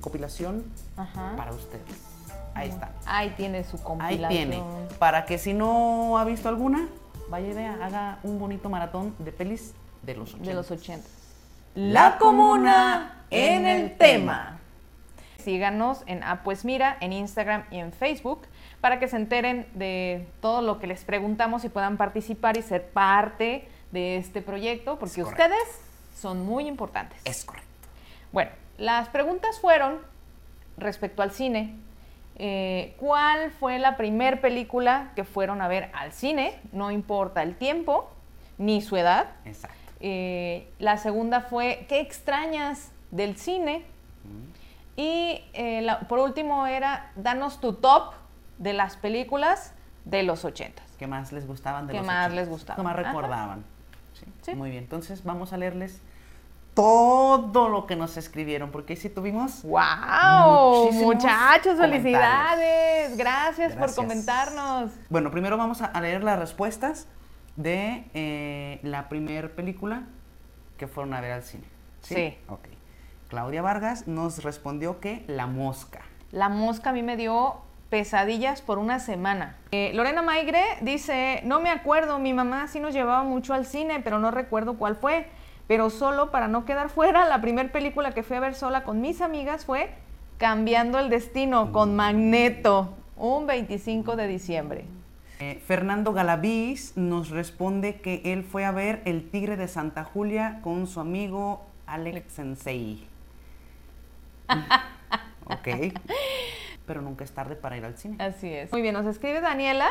compilación 0.00 0.64
Ajá. 0.96 1.34
para 1.36 1.52
ustedes. 1.52 1.82
Ahí 2.54 2.70
está. 2.70 2.90
Ahí 3.06 3.34
tiene 3.36 3.64
su 3.64 3.76
Ahí 3.76 3.82
compilación. 3.82 4.28
tiene. 4.28 4.62
Para 4.98 5.26
que 5.26 5.38
si 5.38 5.54
no 5.54 6.18
ha 6.18 6.24
visto 6.24 6.48
alguna, 6.48 6.88
vaya 7.28 7.48
y 7.48 7.52
vea, 7.52 7.78
haga 7.82 8.18
un 8.22 8.38
bonito 8.38 8.68
maratón 8.68 9.14
de 9.18 9.32
pelis 9.32 9.74
de 10.02 10.14
los 10.14 10.30
80. 10.30 10.48
De 10.48 10.54
los 10.54 10.70
80. 10.70 11.06
La 11.74 12.18
comuna 12.18 13.24
en 13.30 13.66
el 13.66 13.96
tema. 13.96 14.58
Síganos 15.44 16.02
en 16.06 16.24
Ah 16.24 16.42
Pues 16.42 16.64
Mira, 16.64 16.96
en 17.00 17.12
Instagram 17.12 17.64
y 17.70 17.78
en 17.78 17.92
Facebook 17.92 18.40
para 18.80 18.98
que 19.00 19.08
se 19.08 19.16
enteren 19.16 19.66
de 19.74 20.26
todo 20.40 20.62
lo 20.62 20.78
que 20.78 20.86
les 20.86 21.04
preguntamos 21.04 21.64
y 21.64 21.68
puedan 21.68 21.96
participar 21.96 22.56
y 22.56 22.62
ser 22.62 22.88
parte 22.90 23.68
de 23.92 24.16
este 24.18 24.42
proyecto, 24.42 24.98
porque 24.98 25.20
Es 25.22 25.26
ustedes 25.26 25.80
son 26.16 26.44
muy 26.44 26.66
importantes. 26.68 27.20
Es 27.24 27.44
correcto. 27.44 27.68
Bueno, 28.32 28.50
las 28.76 29.08
preguntas 29.08 29.58
fueron 29.60 29.98
respecto 30.76 31.22
al 31.22 31.32
cine. 31.32 31.74
eh, 32.36 32.94
¿Cuál 33.00 33.50
fue 33.50 33.78
la 33.80 33.96
primer 33.96 34.40
película 34.40 35.10
que 35.16 35.24
fueron 35.24 35.60
a 35.60 35.66
ver 35.68 35.90
al 35.92 36.12
cine? 36.12 36.56
No 36.72 36.90
importa 36.92 37.42
el 37.42 37.56
tiempo 37.56 38.08
ni 38.58 38.80
su 38.80 38.96
edad. 38.96 39.30
Exacto. 39.44 39.76
Eh, 40.00 40.68
la 40.78 40.98
segunda 40.98 41.40
fue, 41.40 41.86
¿qué 41.88 41.98
extrañas 42.00 42.92
del 43.10 43.36
cine? 43.36 43.82
Y 44.96 45.40
eh, 45.52 45.80
la- 45.82 46.00
por 46.00 46.18
último 46.20 46.66
era, 46.66 47.10
danos 47.16 47.60
tu 47.60 47.72
top 47.72 48.12
de 48.58 48.72
las 48.72 48.96
películas 48.96 49.72
de 50.04 50.22
los 50.22 50.44
ochentas. 50.44 50.84
¿Qué 50.98 51.06
más 51.06 51.32
les 51.32 51.46
gustaban 51.46 51.86
de 51.86 51.92
¿Qué 51.92 51.98
los 51.98 52.06
más 52.06 52.30
80s? 52.30 52.34
les 52.34 52.48
gustaba? 52.48 52.76
¿Qué 52.76 52.82
más 52.82 52.96
recordaban? 52.96 53.64
Sí. 54.14 54.26
Sí. 54.42 54.54
Muy 54.54 54.70
bien. 54.70 54.82
Entonces 54.84 55.22
vamos 55.24 55.52
a 55.52 55.56
leerles 55.56 56.00
todo 56.74 57.68
lo 57.68 57.86
que 57.86 57.96
nos 57.96 58.16
escribieron, 58.16 58.70
porque 58.70 58.94
sí 58.94 59.08
tuvimos 59.08 59.62
¡Wow! 59.64 60.92
Muchachos, 60.92 61.76
felicidades. 61.78 63.16
Gracias, 63.16 63.74
por 63.74 63.92
comentarnos. 63.94 64.92
Bueno, 65.10 65.30
primero 65.30 65.56
vamos 65.56 65.82
a- 65.82 66.00
leer 66.00 66.22
las 66.22 66.38
respuestas 66.38 67.08
de 67.56 68.04
eh, 68.14 68.78
la 68.84 69.08
primer 69.08 69.54
película 69.56 70.04
que 70.76 70.86
fueron 70.86 71.14
a 71.14 71.20
ver 71.20 71.32
al 71.32 71.42
cine. 71.42 71.64
Sí. 72.02 72.38
Ok. 72.48 72.68
Claudia 73.28 73.60
Vargas 73.60 74.06
nos 74.06 74.44
respondió 74.44 75.00
que 75.00 75.24
La 75.26 75.46
Mosca. 75.48 76.00
La 76.30 76.48
mosca 76.48 76.90
a 76.90 76.92
mí 76.92 77.02
me 77.02 77.16
dio 77.16 77.56
pesadillas 77.90 78.62
por 78.62 78.78
una 78.78 78.98
semana. 78.98 79.56
Eh, 79.72 79.92
Lorena 79.94 80.22
Maigre 80.22 80.62
dice, 80.82 81.40
no 81.44 81.60
me 81.60 81.70
acuerdo, 81.70 82.18
mi 82.18 82.34
mamá 82.34 82.68
sí 82.68 82.80
nos 82.80 82.94
llevaba 82.94 83.22
mucho 83.24 83.54
al 83.54 83.66
cine, 83.66 84.00
pero 84.02 84.18
no 84.18 84.30
recuerdo 84.30 84.74
cuál 84.74 84.96
fue. 84.96 85.26
Pero 85.66 85.90
solo 85.90 86.30
para 86.30 86.48
no 86.48 86.64
quedar 86.64 86.88
fuera, 86.90 87.26
la 87.26 87.40
primera 87.40 87.70
película 87.70 88.12
que 88.12 88.22
fui 88.22 88.36
a 88.36 88.40
ver 88.40 88.54
sola 88.54 88.84
con 88.84 89.00
mis 89.00 89.20
amigas 89.20 89.64
fue 89.64 89.90
Cambiando 90.38 91.00
el 91.00 91.10
Destino 91.10 91.72
con 91.72 91.96
Magneto, 91.96 92.94
un 93.16 93.46
25 93.48 94.14
de 94.14 94.28
diciembre. 94.28 94.84
Eh, 95.40 95.60
Fernando 95.66 96.12
Galaviz 96.12 96.96
nos 96.96 97.30
responde 97.30 98.00
que 98.00 98.22
él 98.24 98.44
fue 98.44 98.64
a 98.64 98.70
ver 98.70 99.02
El 99.04 99.28
Tigre 99.30 99.56
de 99.56 99.66
Santa 99.66 100.04
Julia 100.04 100.60
con 100.62 100.86
su 100.86 101.00
amigo 101.00 101.66
Alex 101.86 102.32
Sensei. 102.32 103.04
ok. 105.46 105.68
Pero 106.88 107.00
nunca 107.02 107.22
es 107.22 107.30
tarde 107.30 107.54
para 107.54 107.76
ir 107.76 107.84
al 107.84 107.96
cine. 107.96 108.16
Así 108.18 108.52
es. 108.52 108.72
Muy 108.72 108.82
bien, 108.82 108.94
nos 108.94 109.06
escribe 109.06 109.40
Daniela. 109.40 109.86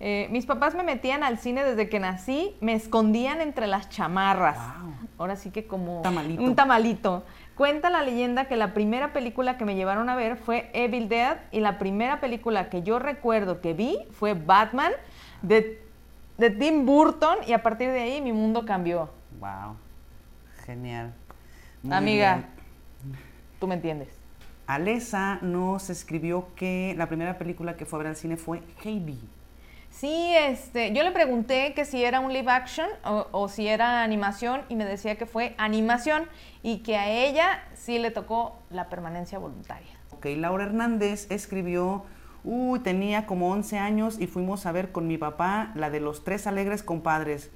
eh, 0.00 0.28
mis 0.30 0.46
papás 0.46 0.74
me 0.76 0.84
metían 0.84 1.22
al 1.24 1.38
cine 1.38 1.64
desde 1.64 1.88
que 1.90 1.98
nací, 2.00 2.56
me 2.60 2.72
escondían 2.72 3.40
entre 3.42 3.66
las 3.66 3.90
chamarras. 3.90 4.56
Wow. 4.56 4.94
Ahora 5.18 5.34
sí 5.36 5.50
que 5.50 5.66
como 5.66 6.00
Tamalito. 6.02 6.42
un 6.42 6.54
tamalito. 6.54 7.24
Cuenta 7.56 7.90
la 7.90 8.02
leyenda 8.02 8.44
que 8.44 8.54
la 8.56 8.72
primera 8.72 9.12
película 9.12 9.58
que 9.58 9.64
me 9.64 9.74
llevaron 9.74 10.08
a 10.08 10.14
ver 10.14 10.36
fue 10.36 10.70
Evil 10.72 11.08
Dead 11.08 11.38
y 11.50 11.58
la 11.58 11.76
primera 11.78 12.20
película 12.20 12.70
que 12.70 12.82
yo 12.84 13.00
recuerdo 13.00 13.60
que 13.60 13.74
vi 13.74 13.98
fue 14.12 14.34
Batman 14.34 14.92
de, 15.42 15.82
de 16.36 16.50
Tim 16.50 16.86
Burton 16.86 17.38
y 17.48 17.52
a 17.52 17.62
partir 17.64 17.90
de 17.90 17.98
ahí 18.00 18.20
mi 18.22 18.32
mundo 18.32 18.64
cambió. 18.64 19.10
Wow. 19.40 19.74
Genial. 20.64 21.12
Muy 21.82 21.96
Amiga, 21.96 22.34
bien. 23.02 23.16
tú 23.58 23.66
me 23.66 23.74
entiendes. 23.74 24.17
Alesa 24.68 25.38
nos 25.40 25.88
escribió 25.88 26.48
que 26.54 26.94
la 26.98 27.06
primera 27.06 27.38
película 27.38 27.78
que 27.78 27.86
fue 27.86 27.96
a 27.96 28.00
ver 28.00 28.06
al 28.08 28.16
cine 28.16 28.36
fue 28.36 28.62
Heidi. 28.84 29.18
Sí, 29.90 30.34
este, 30.36 30.92
yo 30.92 31.02
le 31.02 31.10
pregunté 31.10 31.72
que 31.72 31.86
si 31.86 32.04
era 32.04 32.20
un 32.20 32.34
live 32.34 32.50
action 32.50 32.86
o, 33.02 33.26
o 33.32 33.48
si 33.48 33.66
era 33.66 34.02
animación 34.02 34.60
y 34.68 34.76
me 34.76 34.84
decía 34.84 35.16
que 35.16 35.24
fue 35.24 35.54
animación 35.56 36.28
y 36.62 36.80
que 36.80 36.98
a 36.98 37.08
ella 37.10 37.64
sí 37.74 37.98
le 37.98 38.10
tocó 38.10 38.58
la 38.68 38.90
permanencia 38.90 39.38
voluntaria. 39.38 39.88
Ok, 40.10 40.26
Laura 40.36 40.64
Hernández 40.64 41.30
escribió, 41.30 42.04
uy, 42.44 42.80
tenía 42.80 43.24
como 43.24 43.50
11 43.50 43.78
años 43.78 44.20
y 44.20 44.26
fuimos 44.26 44.66
a 44.66 44.72
ver 44.72 44.92
con 44.92 45.06
mi 45.06 45.16
papá 45.16 45.72
la 45.76 45.88
de 45.88 46.00
los 46.00 46.24
tres 46.24 46.46
alegres 46.46 46.82
compadres. 46.82 47.50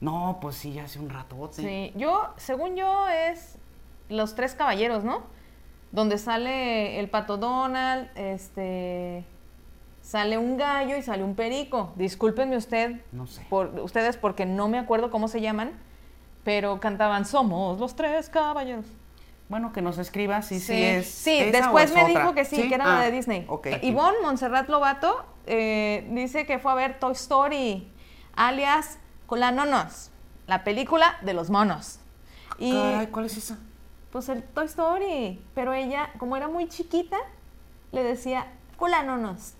No, 0.00 0.38
pues 0.40 0.56
sí, 0.56 0.80
hace 0.80 0.98
un 0.98 1.10
ratote. 1.10 1.62
Sí, 1.62 1.92
yo, 1.94 2.34
según 2.38 2.74
yo, 2.74 3.08
es 3.08 3.56
Los 4.08 4.34
Tres 4.34 4.54
Caballeros, 4.56 5.04
¿no? 5.04 5.22
Donde 5.92 6.18
sale 6.18 7.00
el 7.00 7.08
pato 7.08 7.36
Donald, 7.36 8.08
este. 8.14 9.24
Sale 10.02 10.38
un 10.38 10.56
gallo 10.56 10.96
y 10.96 11.02
sale 11.02 11.22
un 11.22 11.34
perico. 11.34 11.92
Discúlpenme 11.96 12.56
usted, 12.56 13.00
No 13.12 13.26
sé. 13.26 13.44
por, 13.50 13.68
ustedes 13.80 14.16
porque 14.16 14.46
no 14.46 14.66
me 14.68 14.78
acuerdo 14.78 15.10
cómo 15.10 15.28
se 15.28 15.40
llaman, 15.40 15.72
pero 16.42 16.80
cantaban 16.80 17.24
Somos 17.26 17.78
los 17.78 17.94
Tres 17.96 18.28
Caballeros. 18.30 18.86
Bueno, 19.48 19.72
que 19.72 19.82
nos 19.82 19.98
escriba 19.98 20.42
si 20.42 20.58
sí, 20.60 20.72
es. 20.82 21.06
Sí, 21.08 21.38
esa 21.38 21.48
o 21.48 21.52
después 21.52 21.84
es 21.90 21.94
me 21.96 22.04
otra. 22.04 22.20
dijo 22.20 22.34
que 22.34 22.44
sí, 22.44 22.68
que 22.68 22.74
era 22.74 22.86
la 22.86 23.00
Ah, 23.00 23.02
de 23.04 23.10
Disney. 23.10 23.44
Ok. 23.48 23.66
Ivonne 23.82 24.16
Montserrat 24.22 24.68
Lobato 24.68 25.24
eh, 25.46 26.08
dice 26.12 26.46
que 26.46 26.58
fue 26.60 26.70
a 26.72 26.76
ver 26.76 26.98
Toy 27.00 27.12
Story, 27.12 27.90
alias 28.36 28.98
Colanonos, 29.26 30.10
la 30.46 30.62
película 30.64 31.16
de 31.22 31.34
los 31.34 31.50
monos. 31.50 31.98
Y 32.58 32.72
Caray, 32.72 33.06
¿cuál 33.08 33.26
es 33.26 33.36
esa? 33.36 33.58
Pues 34.12 34.28
el 34.28 34.42
Toy 34.42 34.66
Story, 34.66 35.40
pero 35.54 35.72
ella, 35.72 36.10
como 36.18 36.36
era 36.36 36.48
muy 36.48 36.68
chiquita, 36.68 37.16
le 37.92 38.02
decía 38.02 38.46
Colanonos. 38.76 39.54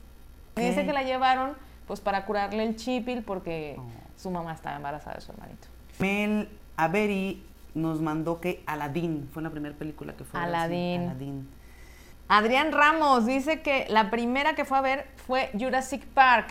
Y 0.56 0.62
Dice 0.62 0.84
que 0.84 0.92
la 0.92 1.02
llevaron 1.02 1.54
pues 1.86 2.00
para 2.00 2.24
curarle 2.26 2.64
el 2.64 2.76
chipil 2.76 3.22
porque 3.22 3.76
Oh. 3.78 3.84
su 4.16 4.30
mamá 4.30 4.52
estaba 4.52 4.76
embarazada 4.76 5.16
de 5.16 5.20
su 5.22 5.32
hermanito. 5.32 5.66
Mel 5.98 6.48
Averi 6.76 7.42
nos 7.74 8.00
mandó 8.00 8.40
que 8.40 8.62
Aladdin 8.66 9.28
fue 9.32 9.42
la 9.42 9.50
primera 9.50 9.74
película 9.76 10.14
que 10.14 10.24
fue. 10.24 10.38
a 10.40 10.44
ver, 10.46 10.50
sí, 10.50 10.56
Aladdin. 10.56 11.00
Aladdin. 11.02 11.48
Adrián 12.28 12.72
Ramos 12.72 13.26
dice 13.26 13.60
que 13.60 13.86
la 13.88 14.10
primera 14.10 14.54
que 14.54 14.64
fue 14.64 14.78
a 14.78 14.80
ver 14.82 15.06
fue 15.26 15.50
Jurassic 15.58 16.04
Park 16.06 16.48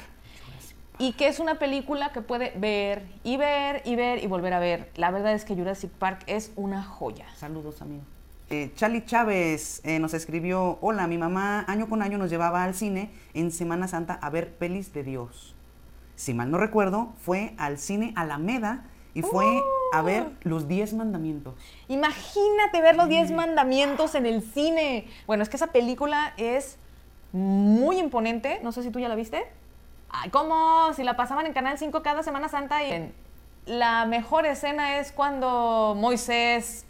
y 0.99 1.13
que 1.13 1.27
es 1.27 1.39
una 1.39 1.55
película 1.55 2.11
que 2.11 2.21
puede 2.21 2.51
ver 2.57 3.07
y 3.23 3.37
ver 3.37 3.81
y 3.85 3.95
ver 3.95 4.23
y 4.23 4.27
volver 4.27 4.53
a 4.53 4.59
ver. 4.59 4.91
La 4.95 5.09
verdad 5.09 5.33
es 5.33 5.45
que 5.45 5.55
Jurassic 5.55 5.89
Park 5.91 6.23
es 6.27 6.51
una 6.55 6.83
joya. 6.83 7.25
Saludos, 7.35 7.81
amigo. 7.81 8.03
Eh, 8.49 8.71
Charlie 8.75 9.05
Chávez 9.05 9.81
eh, 9.85 9.99
nos 9.99 10.13
escribió, 10.13 10.77
hola, 10.81 11.07
mi 11.07 11.17
mamá 11.17 11.63
año 11.67 11.87
con 11.87 12.01
año 12.01 12.17
nos 12.17 12.29
llevaba 12.29 12.63
al 12.63 12.75
cine 12.75 13.11
en 13.33 13.51
Semana 13.51 13.87
Santa 13.87 14.19
a 14.21 14.29
ver 14.29 14.53
pelis 14.53 14.91
de 14.93 15.03
Dios. 15.03 15.55
Si 16.15 16.33
mal 16.33 16.51
no 16.51 16.57
recuerdo, 16.57 17.13
fue 17.21 17.53
al 17.57 17.77
cine 17.77 18.11
Alameda 18.15 18.85
y 19.13 19.21
fue 19.21 19.45
a 19.93 20.01
ver 20.01 20.31
Los 20.41 20.67
Diez 20.67 20.93
Mandamientos. 20.93 21.55
Imagínate 21.87 22.81
ver 22.81 22.95
los 22.95 23.07
10 23.07 23.31
mandamientos 23.31 24.15
en 24.15 24.25
el 24.25 24.41
cine. 24.41 25.07
Bueno, 25.27 25.43
es 25.43 25.49
que 25.49 25.55
esa 25.55 25.67
película 25.67 26.33
es 26.37 26.77
muy 27.31 27.97
imponente. 27.99 28.59
No 28.63 28.71
sé 28.71 28.83
si 28.83 28.89
tú 28.91 28.99
ya 28.99 29.07
la 29.07 29.15
viste. 29.15 29.45
Ay, 30.09 30.29
¿cómo? 30.29 30.91
Si 30.93 31.03
la 31.03 31.15
pasaban 31.15 31.45
en 31.45 31.53
Canal 31.53 31.77
5 31.77 32.01
cada 32.01 32.23
Semana 32.23 32.49
Santa 32.49 32.83
y 32.83 32.91
en- 32.91 33.13
la 33.65 34.05
mejor 34.05 34.45
escena 34.45 34.97
es 34.99 35.11
cuando 35.11 35.93
Moisés 35.97 36.85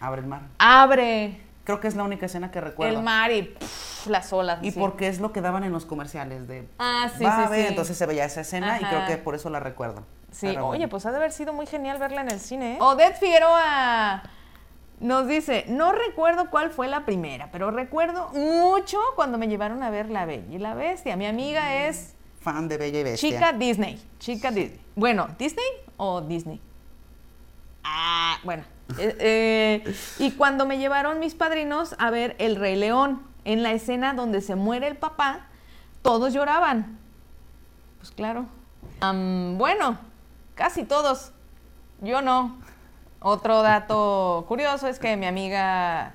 Abre 0.00 0.22
el 0.22 0.26
mar. 0.26 0.42
abre 0.58 1.40
Creo 1.64 1.78
que 1.78 1.86
es 1.88 1.94
la 1.94 2.02
única 2.02 2.26
escena 2.26 2.50
que 2.50 2.60
recuerdo. 2.60 2.96
el 2.98 3.04
mar 3.04 3.30
y 3.30 3.42
pff, 3.42 4.06
las 4.08 4.32
olas. 4.32 4.58
Y 4.62 4.70
así. 4.70 4.80
porque 4.80 5.06
es 5.08 5.20
lo 5.20 5.32
que 5.32 5.40
daban 5.40 5.62
en 5.62 5.70
los 5.72 5.84
comerciales 5.86 6.48
de... 6.48 6.66
Ah, 6.78 7.08
sí, 7.16 7.22
va 7.22 7.44
a 7.44 7.48
sí, 7.48 7.54
sí. 7.54 7.66
entonces 7.68 7.96
se 7.96 8.06
veía 8.06 8.24
esa 8.24 8.40
escena 8.40 8.80
y 8.80 8.84
creo 8.84 9.06
que 9.06 9.16
por 9.18 9.34
eso 9.36 9.48
la 9.50 9.60
recuerdo. 9.60 10.02
Sí, 10.32 10.46
Pero 10.48 10.66
oye, 10.66 10.78
bueno. 10.78 10.88
pues 10.88 11.06
ha 11.06 11.10
de 11.12 11.18
haber 11.18 11.30
sido 11.30 11.52
muy 11.52 11.66
genial 11.66 11.98
verla 11.98 12.22
en 12.22 12.30
el 12.30 12.40
cine. 12.40 12.74
¿eh? 12.74 12.78
Odette 12.80 13.16
Figueroa 13.18 14.22
nos 14.98 15.26
dice, 15.28 15.66
no 15.68 15.92
recuerdo 15.92 16.48
cuál 16.50 16.70
fue 16.70 16.88
la 16.88 17.04
primera, 17.04 17.50
pero 17.52 17.70
recuerdo 17.70 18.30
mucho 18.30 18.98
cuando 19.14 19.36
me 19.38 19.46
llevaron 19.48 19.82
a 19.82 19.90
ver 19.90 20.08
La 20.10 20.24
Bella 20.24 20.46
y 20.50 20.58
la 20.58 20.74
Bestia. 20.74 21.16
Mi 21.16 21.26
amiga 21.26 21.86
es 21.86 22.14
Fan 22.42 22.68
de 22.68 22.76
Bella 22.78 23.00
y 23.00 23.02
Bestia. 23.04 23.30
chica 23.30 23.52
Disney, 23.52 24.02
chica 24.18 24.50
Disney. 24.50 24.80
Bueno, 24.96 25.28
¿Disney 25.38 25.64
o 25.96 26.20
Disney? 26.20 26.60
Ah, 27.84 28.38
bueno. 28.44 28.64
Eh, 28.98 29.16
eh, 29.20 29.94
y 30.18 30.32
cuando 30.32 30.66
me 30.66 30.78
llevaron 30.78 31.18
mis 31.18 31.34
padrinos 31.34 31.94
a 31.98 32.10
ver 32.10 32.36
El 32.38 32.56
Rey 32.56 32.76
León, 32.76 33.22
en 33.44 33.62
la 33.62 33.72
escena 33.72 34.14
donde 34.14 34.40
se 34.40 34.54
muere 34.54 34.86
el 34.86 34.96
papá, 34.96 35.46
todos 36.02 36.32
lloraban. 36.32 36.98
Pues 37.98 38.10
claro. 38.10 38.46
Bueno, 39.00 39.98
casi 40.54 40.84
todos. 40.84 41.32
Yo 42.00 42.22
no. 42.22 42.56
Otro 43.20 43.62
dato 43.62 44.44
curioso 44.48 44.88
es 44.88 44.98
que 44.98 45.16
mi 45.16 45.26
amiga 45.26 46.14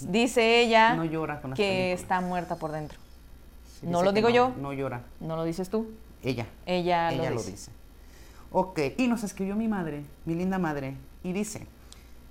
dice 0.00 0.60
ella 0.60 0.94
No 0.94 1.04
llora 1.04 1.40
con 1.40 1.54
que 1.54 1.62
películas. 1.62 2.00
está 2.00 2.20
muerta 2.20 2.56
por 2.56 2.72
dentro. 2.72 2.98
No 3.82 3.98
dice 3.98 4.04
lo 4.04 4.12
digo 4.12 4.28
no, 4.28 4.34
yo. 4.34 4.52
No 4.60 4.72
llora. 4.72 5.04
¿No 5.20 5.36
lo 5.36 5.44
dices 5.44 5.68
tú? 5.68 5.90
Ella. 6.22 6.46
Ella, 6.66 7.12
Ella 7.12 7.30
lo 7.30 7.36
lo 7.36 7.42
dice. 7.42 7.50
dice. 7.50 7.70
Ok, 8.50 8.80
y 8.98 9.08
nos 9.08 9.24
escribió 9.24 9.56
mi 9.56 9.66
madre, 9.66 10.04
mi 10.26 10.34
linda 10.34 10.58
madre, 10.58 10.94
y 11.24 11.32
dice, 11.32 11.66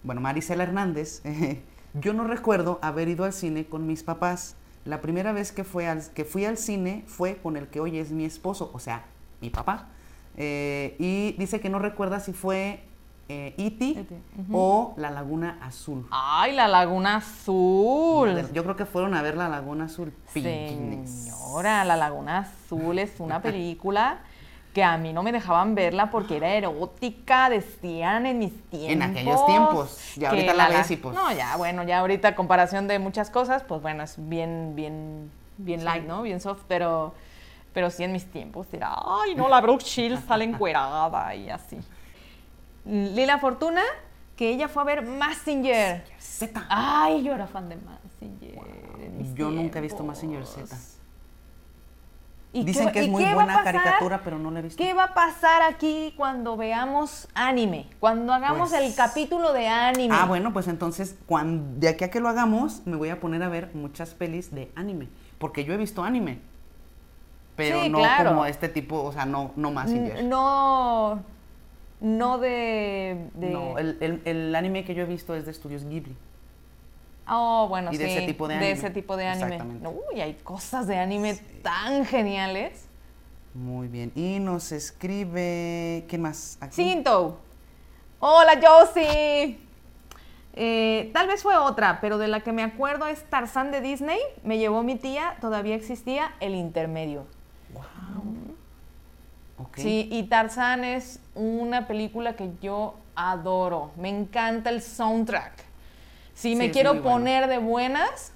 bueno, 0.03 0.21
Marisela 0.21 0.63
Hernández, 0.63 1.23
yo 1.95 2.13
no 2.13 2.25
recuerdo 2.25 2.77
haber 2.83 3.07
ido 3.07 3.25
al 3.25 3.33
cine 3.33 3.65
con 3.65 3.87
mis 3.87 4.03
papás. 4.03 4.55
La 4.85 5.01
primera 5.01 5.33
vez 5.33 5.51
que, 5.51 5.63
fue 5.63 5.87
al, 5.87 6.07
que 6.13 6.23
fui 6.23 6.45
al 6.45 6.57
cine 6.57 7.03
fue 7.07 7.37
con 7.37 7.57
el 7.57 7.67
que 7.67 7.79
hoy 7.79 7.97
es 7.97 8.11
mi 8.11 8.25
esposo, 8.25 8.69
o 8.73 8.79
sea, 8.79 9.05
mi 9.41 9.49
papá. 9.49 9.89
Eh, 10.37 10.95
y 10.99 11.33
dice 11.39 11.59
que 11.59 11.69
no 11.69 11.79
recuerda 11.79 12.19
si 12.19 12.33
fue 12.33 12.83
eh, 13.29 13.53
E.T. 13.57 13.89
E.T., 13.99 14.15
ujú. 14.41 14.57
o 14.57 14.93
La 14.97 15.09
Laguna 15.11 15.57
Azul. 15.61 16.05
¡Ay, 16.11 16.53
la 16.53 16.67
Laguna 16.67 17.17
Azul! 17.17 18.49
Yo 18.53 18.63
creo 18.63 18.75
que 18.75 18.85
fueron 18.85 19.13
a 19.13 19.21
ver 19.21 19.37
La 19.37 19.47
Laguna 19.49 19.85
Azul. 19.85 20.13
Señora, 20.33 21.85
La 21.85 21.95
Laguna 21.95 22.39
Azul 22.39 22.99
es 22.99 23.19
una 23.19 23.41
película 23.41 24.19
que 24.73 24.83
a 24.83 24.97
mí 24.97 25.11
no 25.11 25.21
me 25.21 25.31
dejaban 25.33 25.75
verla 25.75 26.09
porque 26.11 26.37
era 26.37 26.49
erótica, 26.53 27.49
decían 27.49 28.25
en 28.25 28.39
mis 28.39 28.53
tiempos. 28.69 28.89
En 28.91 29.01
aquellos 29.01 29.45
tiempos. 29.45 30.13
Ya 30.15 30.29
ahorita 30.29 30.53
la 30.53 30.69
la- 30.69 30.77
ves 30.77 30.91
y 30.91 30.95
pues- 30.97 31.13
No, 31.15 31.31
ya, 31.33 31.57
bueno, 31.57 31.83
ya 31.83 31.99
ahorita 31.99 32.29
a 32.29 32.35
comparación 32.35 32.87
de 32.87 32.97
muchas 32.99 33.29
cosas, 33.29 33.63
pues 33.63 33.81
bueno, 33.81 34.01
es 34.03 34.15
bien, 34.17 34.73
bien, 34.75 35.29
bien 35.57 35.83
light, 35.83 36.05
¿no? 36.05 36.21
Bien 36.21 36.39
soft, 36.39 36.61
pero, 36.69 37.13
pero 37.73 37.89
sí 37.89 38.03
en 38.05 38.13
mis 38.13 38.25
tiempos 38.31 38.67
era, 38.73 38.93
ay, 38.95 39.35
no, 39.35 39.49
la 39.49 39.59
Brooke 39.59 39.83
Shields 39.83 40.23
sale 40.25 40.45
encuerada 40.45 41.35
y 41.35 41.49
así. 41.49 41.77
Lila 42.85 43.37
Fortuna, 43.39 43.81
que 44.35 44.49
ella 44.49 44.67
fue 44.67 44.81
a 44.81 44.85
ver 44.85 45.05
Massinger. 45.05 46.03
Z. 46.19 46.65
Ay, 46.69 47.23
yo 47.23 47.33
era 47.33 47.47
fan 47.47 47.69
de 47.69 47.75
Massinger. 47.77 48.59
Yo 49.35 49.51
nunca 49.51 49.79
he 49.79 49.81
visto. 49.81 50.03
Mazinger 50.03 50.45
Z. 50.45 50.75
¿Y 52.53 52.65
Dicen 52.65 52.87
qué- 52.87 52.91
que 52.93 52.99
es 53.03 53.09
muy 53.09 53.23
buena 53.23 53.63
caricatura, 53.63 54.19
pero 54.25 54.37
no 54.37 54.51
la 54.51 54.59
he 54.59 54.61
visto. 54.63 54.77
¿Qué 54.83 54.93
va 54.93 55.05
a 55.05 55.13
pasar 55.13 55.61
aquí 55.61 56.13
cuando 56.17 56.57
veamos 56.57 57.29
anime? 57.33 57.87
Cuando 58.01 58.33
hagamos 58.33 58.71
Pues- 58.71 58.81
el 58.81 58.93
capítulo 58.93 59.53
de 59.53 59.69
anime. 59.69 60.13
Ah, 60.19 60.25
bueno, 60.25 60.51
pues 60.51 60.67
entonces, 60.67 61.15
cuando, 61.27 61.79
de 61.79 61.87
aquí 61.87 62.03
a 62.03 62.11
que 62.11 62.19
lo 62.19 62.27
hagamos, 62.27 62.81
me 62.85 62.97
voy 62.97 63.07
a 63.09 63.21
poner 63.21 63.41
a 63.43 63.47
ver 63.47 63.71
muchas 63.73 64.13
pelis 64.15 64.53
de 64.53 64.69
anime. 64.75 65.07
Porque 65.37 65.63
yo 65.63 65.73
he 65.73 65.77
visto 65.77 66.03
anime. 66.03 66.39
Pero 67.55 67.83
Sí, 67.83 67.89
no 67.89 67.99
claro. 67.99 68.31
como 68.31 68.45
este 68.45 68.67
tipo, 68.67 69.01
o 69.01 69.13
sea, 69.13 69.25
no, 69.25 69.51
no 69.55 69.71
más 69.71 69.89
No, 70.23 71.23
no 72.01 72.37
de... 72.37 73.29
de- 73.35 73.49
No, 73.49 73.77
el, 73.77 73.97
el- 74.01 74.21
el 74.25 74.53
anime 74.55 74.83
que 74.83 74.93
yo 74.93 75.03
he 75.03 75.05
visto 75.05 75.33
es 75.35 75.45
de 75.45 75.51
estudios 75.51 75.85
Ghibli. 75.85 76.15
Oh, 77.27 77.67
bueno, 77.69 77.93
y 77.93 77.97
de 77.97 78.05
sí. 78.05 78.11
ese 78.11 78.25
tipo 78.25 78.47
de 78.47 78.55
anime. 78.55 78.71
ese 78.71 78.89
tipo 78.89 79.15
de 79.15 79.27
anime. 79.27 79.55
Exactamente. 79.55 79.87
Uy, 80.13 80.19
hay 80.19 80.33
cosas 80.43 80.87
de 80.87 80.97
anime 80.97 81.35
tan 81.61 82.03
geniales. 82.05 82.87
Muy 83.53 83.87
bien. 83.87 84.11
Y 84.15 84.39
nos 84.39 84.71
escribe. 84.71 86.05
¿Quién 86.09 86.21
más? 86.23 86.57
Aquí. 86.59 86.75
Cinto. 86.75 87.39
Hola, 88.19 88.59
Josie. 88.61 89.59
Eh, 90.53 91.09
tal 91.13 91.27
vez 91.27 91.43
fue 91.43 91.55
otra, 91.55 91.99
pero 92.01 92.17
de 92.17 92.27
la 92.27 92.41
que 92.41 92.51
me 92.51 92.63
acuerdo 92.63 93.07
es 93.07 93.23
Tarzán 93.29 93.71
de 93.71 93.79
Disney. 93.81 94.19
Me 94.43 94.57
llevó 94.57 94.83
mi 94.83 94.95
tía, 94.95 95.37
todavía 95.39 95.75
existía 95.75 96.33
el 96.41 96.55
intermedio. 96.55 97.25
Sí, 99.75 100.07
y 100.11 100.23
Tarzán 100.23 100.83
es 100.83 101.19
una 101.35 101.87
película 101.87 102.35
que 102.35 102.51
yo 102.61 102.95
adoro. 103.15 103.91
Me 103.97 104.09
encanta 104.09 104.69
el 104.69 104.81
soundtrack. 104.81 105.53
Si 106.33 106.51
Sí, 106.51 106.55
me 106.55 106.71
quiero 106.71 106.91
bueno. 106.93 107.03
poner 107.03 107.47
de 107.47 107.57
buenas, 107.57 108.31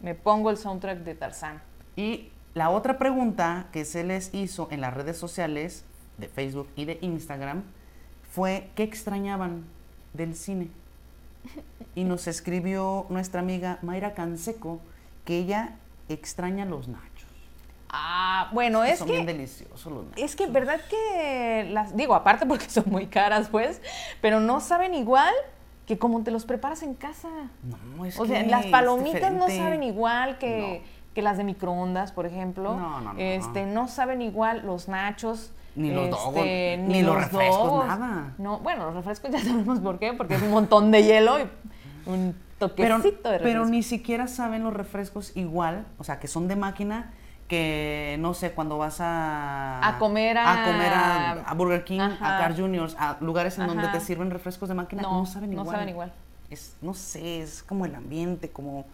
me 0.00 0.14
pongo 0.14 0.50
el 0.50 0.56
soundtrack 0.56 0.98
de 1.00 1.14
Tarzán. 1.14 1.62
Y 1.96 2.30
la 2.54 2.70
otra 2.70 2.98
pregunta 2.98 3.66
que 3.72 3.84
se 3.84 4.02
les 4.04 4.34
hizo 4.34 4.68
en 4.70 4.80
las 4.80 4.94
redes 4.94 5.16
sociales 5.16 5.84
de 6.18 6.28
Facebook 6.28 6.68
y 6.76 6.84
de 6.84 6.98
Instagram 7.00 7.62
fue 8.30 8.70
¿qué 8.74 8.82
extrañaban 8.82 9.64
del 10.12 10.34
cine? 10.34 10.68
Y 11.96 12.04
nos 12.04 12.28
escribió 12.28 13.06
nuestra 13.08 13.40
amiga 13.40 13.78
Mayra 13.82 14.14
Canseco 14.14 14.80
que 15.24 15.38
ella 15.38 15.76
extraña 16.08 16.64
los 16.64 16.86
nachos. 16.86 17.29
Ah, 17.92 18.48
bueno, 18.52 18.84
es 18.84 18.98
son 19.00 19.08
que 19.08 19.14
bien 19.14 19.26
deliciosos 19.26 19.92
los 19.92 20.04
nachos. 20.04 20.22
Es 20.22 20.36
que 20.36 20.46
verdad 20.46 20.80
que 20.88 21.68
las 21.70 21.96
digo, 21.96 22.14
aparte 22.14 22.46
porque 22.46 22.68
son 22.70 22.84
muy 22.86 23.06
caras, 23.06 23.48
pues, 23.50 23.82
pero 24.20 24.40
no 24.40 24.60
saben 24.60 24.94
igual 24.94 25.34
que 25.86 25.98
como 25.98 26.22
te 26.22 26.30
los 26.30 26.44
preparas 26.44 26.82
en 26.84 26.94
casa. 26.94 27.28
No, 27.96 28.04
es 28.04 28.18
o 28.18 28.26
sea, 28.26 28.42
que 28.44 28.48
las 28.48 28.66
es 28.66 28.70
palomitas 28.70 29.32
no 29.32 29.48
saben 29.48 29.82
igual 29.82 30.38
que, 30.38 30.84
que 31.14 31.22
las 31.22 31.36
de 31.36 31.42
microondas, 31.44 32.12
por 32.12 32.26
ejemplo. 32.26 32.76
No, 32.76 33.00
no, 33.00 33.12
no. 33.14 33.20
Este, 33.20 33.66
no 33.66 33.88
saben 33.88 34.22
igual 34.22 34.62
los 34.64 34.86
nachos. 34.88 35.52
Ni 35.74 35.90
los 35.90 36.10
dogos, 36.10 36.36
Este, 36.36 36.76
ni 36.78 37.02
los 37.02 37.16
refrescos, 37.16 37.86
nada. 37.86 38.34
No, 38.38 38.58
bueno, 38.58 38.86
los 38.86 38.94
refrescos 38.94 39.30
ya 39.32 39.40
sabemos 39.40 39.80
por 39.80 39.98
qué, 39.98 40.12
porque 40.12 40.34
es 40.34 40.42
un 40.42 40.50
montón 40.50 40.90
de 40.92 41.02
hielo 41.02 41.38
y 41.40 41.42
un 42.06 42.36
Pero, 42.58 42.98
toquecito 42.98 43.30
de 43.30 43.38
refresco. 43.38 43.42
pero 43.42 43.66
ni 43.66 43.82
siquiera 43.82 44.26
saben 44.28 44.62
los 44.64 44.74
refrescos 44.74 45.36
igual, 45.36 45.86
o 45.98 46.04
sea, 46.04 46.18
que 46.20 46.28
son 46.28 46.46
de 46.48 46.56
máquina, 46.56 47.12
que 47.50 48.16
no 48.20 48.32
sé, 48.32 48.52
cuando 48.52 48.78
vas 48.78 49.00
a... 49.00 49.86
A 49.86 49.98
comer 49.98 50.38
a- 50.38 50.62
a 50.62 50.64
comer 50.66 50.92
a, 50.92 51.30
a 51.32 51.54
Burger 51.54 51.82
King, 51.84 51.98
Ajá. 52.00 52.36
a 52.36 52.40
Car 52.40 52.56
Juniors, 52.56 52.94
a 52.98 53.16
lugares 53.20 53.58
en 53.58 53.66
donde 53.66 53.88
te 53.88 53.98
sirven 54.00 54.30
refrescos 54.30 54.68
de 54.68 54.74
máquina, 54.76 55.02
no, 55.02 55.18
No, 55.18 55.26
saben 55.26 55.50
no 55.50 55.60
igual. 55.62 55.74
saben 55.76 55.88
igual. 55.88 56.12
Es, 56.48 56.76
no 56.80 56.94
sé, 56.94 57.42
es 57.42 57.62
como 57.64 57.84
el 57.86 57.94
ambiente, 57.96 58.50
como... 58.50 58.86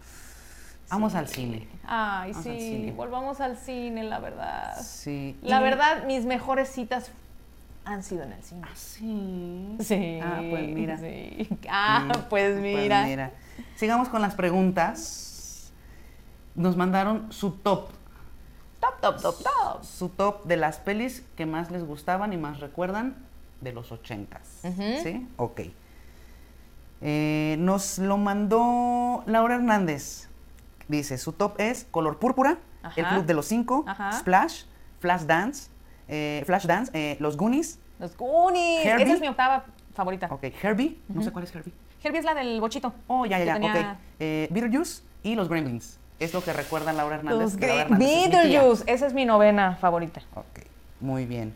Vamos 0.89 1.13
al 1.15 1.27
cine. 1.27 1.67
Ay, 1.85 2.31
Vamos 2.31 2.47
al 2.47 2.53
sí, 2.53 2.59
cine. 2.59 2.91
volvamos 2.93 3.41
al 3.41 3.57
cine, 3.57 4.03
la 4.03 4.19
verdad. 4.19 4.75
Sí. 4.81 5.37
La 5.43 5.59
y- 5.59 5.63
verdad, 5.63 6.05
mis 6.07 6.25
mejores 6.25 6.69
citas 6.71 7.11
han 7.85 8.01
sido 8.03 8.23
en 8.23 8.31
el 8.33 8.41
cine. 8.43 8.61
Ah, 8.65 8.71
sí. 8.75 9.75
Sí. 9.81 10.19
Ah, 10.23 10.41
pues 10.49 10.67
mira. 10.69 10.97
sí. 10.97 11.47
Ah, 11.69 12.07
Sí, 12.11 12.19
pues 12.29 12.57
mira. 12.59 13.03
mira. 13.05 13.31
Sigamos 13.75 14.09
con 14.09 14.21
las 14.21 14.33
preguntas. 14.35 15.71
Nos 16.55 16.75
mandaron 16.75 17.31
su 17.31 17.51
top, 17.51 17.89
Top, 18.79 19.01
top, 19.01 19.21
top, 19.21 19.35
top. 19.43 19.83
su 19.83 20.09
top 20.09 20.43
de 20.45 20.55
las 20.57 20.77
pelis 20.79 21.23
que 21.35 21.45
más 21.45 21.71
les 21.71 21.83
gustaban 21.83 22.31
y 22.33 22.37
más 22.37 22.59
recuerdan 22.59 23.15
de 23.61 23.73
los 23.73 23.91
ochentas. 23.91 24.59
¿Sí? 25.03 25.27
Ok. 25.37 25.61
Eh, 27.01 27.55
nos 27.59 27.99
lo 27.99 28.17
mandó 28.17 29.23
Laura 29.25 29.55
Hernández. 29.55 30.29
Dice, 30.87 31.17
su 31.17 31.33
top 31.33 31.59
es 31.59 31.85
Color 31.91 32.17
Púrpura, 32.19 32.57
El. 32.95 33.05
Club 33.05 33.25
de 33.25 33.33
los 33.33 33.45
Cinco, 33.47 33.83
Ajá. 33.87 34.13
Splash, 34.13 34.63
Flash 34.99 35.23
Dance, 35.23 35.69
eh, 36.07 36.43
Flash 36.45 36.65
Dance, 36.65 36.91
eh, 36.95 37.17
Los 37.19 37.35
Goonies, 37.35 37.79
Los 37.99 38.15
Goonies. 38.15 38.85
Herbie. 38.85 39.03
Esa 39.03 39.13
es 39.15 39.21
mi 39.21 39.27
octava 39.27 39.65
favorita. 39.93 40.27
ok, 40.31 40.43
Herbie, 40.63 40.97
no 41.09 41.21
sé 41.23 41.31
cuál 41.31 41.43
es 41.43 41.53
Herbie. 41.53 41.73
Herbie 42.03 42.19
es 42.19 42.25
la 42.25 42.33
del 42.35 42.61
bochito. 42.61 42.93
Oh, 43.07 43.25
ya, 43.25 43.37
ya, 43.39 43.45
ya, 43.45 43.53
tenía- 43.55 43.99
ok. 44.15 44.53
Beetlejuice 44.53 45.01
y 45.23 45.35
los 45.35 45.49
Gremlins. 45.49 45.99
Es 46.19 46.33
lo 46.33 46.43
que 46.43 46.51
recuerda 46.53 46.93
Laura 46.93 47.15
Hernández. 47.17 47.39
Los 47.41 47.57
que 47.57 47.67
Laura 47.67 47.83
Gre- 47.83 47.85
Hernández 47.85 48.07
es 48.09 48.15
mi 48.15 48.29
tía. 48.29 48.39
Beetlejuice. 48.41 48.83
Esa 48.87 49.05
es 49.07 49.13
mi 49.13 49.25
novena 49.25 49.77
favorita. 49.79 50.21
Ok, 50.35 50.59
muy 50.99 51.25
bien. 51.25 51.53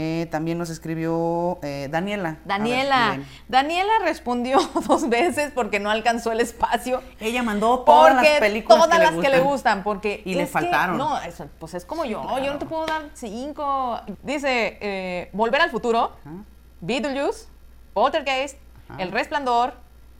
Eh, 0.00 0.28
también 0.30 0.58
nos 0.58 0.70
escribió 0.70 1.58
eh, 1.62 1.88
Daniela. 1.90 2.30
Ver, 2.30 2.38
Daniela. 2.44 3.18
Daniela 3.48 3.92
respondió 4.04 4.58
dos 4.88 5.08
veces 5.08 5.50
porque 5.52 5.80
no 5.80 5.90
alcanzó 5.90 6.30
el 6.30 6.40
espacio. 6.40 7.02
Ella 7.18 7.42
mandó 7.42 7.80
todas 7.80 8.14
Porque 8.14 8.30
las 8.30 8.38
películas 8.40 8.78
todas 8.84 8.96
que, 8.98 9.04
las 9.04 9.14
le 9.14 9.20
que 9.22 9.28
le 9.28 9.40
gustan. 9.40 9.82
porque 9.82 10.22
Y 10.24 10.34
le 10.34 10.40
que- 10.42 10.46
faltaron. 10.46 10.98
no, 10.98 11.18
eso, 11.20 11.46
pues 11.58 11.74
es 11.74 11.84
como 11.84 12.04
yo. 12.04 12.22
Yo 12.22 12.28
no 12.28 12.36
claro. 12.36 12.58
te 12.58 12.66
puedo 12.66 12.86
dar 12.86 13.02
cinco. 13.14 14.00
Dice 14.22 14.78
eh, 14.80 15.30
Volver 15.32 15.62
al 15.62 15.70
futuro, 15.70 16.12
Ajá. 16.24 16.36
Beetlejuice, 16.80 17.46
Poltergeist, 17.92 18.56
Ajá. 18.88 19.02
El 19.02 19.10
Resplandor, 19.10 19.74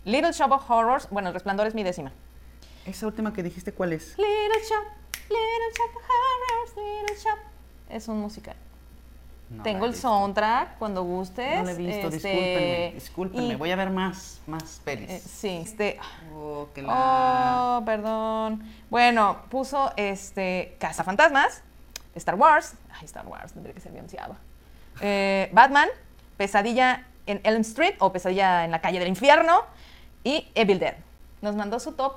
Little 0.05 0.33
Shop 0.33 0.51
of 0.51 0.69
Horrors. 0.69 1.09
Bueno, 1.11 1.29
El 1.29 1.35
Resplandor 1.35 1.67
es 1.69 1.75
mi 1.75 1.85
décima. 1.85 2.11
Esa 2.89 3.07
última 3.07 3.33
que 3.33 3.43
dijiste, 3.43 3.73
¿cuál 3.73 3.93
es? 3.93 4.17
Little 4.17 4.63
Shop, 4.69 4.85
Little 5.29 5.73
Shop 5.77 5.97
of 5.97 6.03
Horrors, 6.05 6.77
Little 6.77 7.17
Shop. 7.23 7.39
Es 7.91 8.09
un 8.09 8.21
musical. 8.21 8.57
No 9.51 9.63
Tengo 9.63 9.87
el 9.87 9.93
visto. 9.93 10.09
soundtrack 10.09 10.77
cuando 10.79 11.03
gustes. 11.05 11.57
No 11.59 11.65
la 11.65 11.73
he 11.73 11.75
visto, 11.75 12.09
este, 12.09 12.29
discúlpenme, 12.29 12.91
discúlpenme. 12.95 13.47
y- 13.49 13.57
Voy 13.57 13.71
a 13.71 13.77
ver 13.77 13.91
más, 13.91 14.41
más 14.47 14.81
pelis. 14.85 15.09
eh, 15.11 15.21
sí, 15.21 15.61
este. 15.63 15.99
Oh, 16.35 16.69
que 16.75 16.83
la... 16.83 17.79
Oh, 17.79 17.85
perdón. 17.85 18.63
Bueno, 18.91 19.43
puso 19.51 19.91
este 19.97 20.77
Cazafantasmas, 20.79 21.63
Star 22.15 22.35
Wars, 22.35 22.75
ay, 22.93 23.05
Star 23.07 23.27
Wars, 23.27 23.53
tendría 23.55 23.75
que 23.75 23.81
ser 23.81 23.93
mi 23.93 24.01
onceava. 24.01 24.37
Eh, 25.01 25.49
Batman, 25.53 25.89
Pesadilla 26.37 27.07
en 27.27 27.41
Elm 27.45 27.63
Street 27.63 27.95
o 28.01 28.13
Pesadilla 28.13 28.65
en 28.67 28.71
la 28.71 28.81
calle 28.83 28.99
del 28.99 29.09
infierno 29.09 29.63
y 30.25 30.47
Evil 30.55 30.79
Dead. 30.79 30.97
Nos 31.41 31.55
mandó 31.57 31.81
su 31.81 31.93
top 31.93 32.17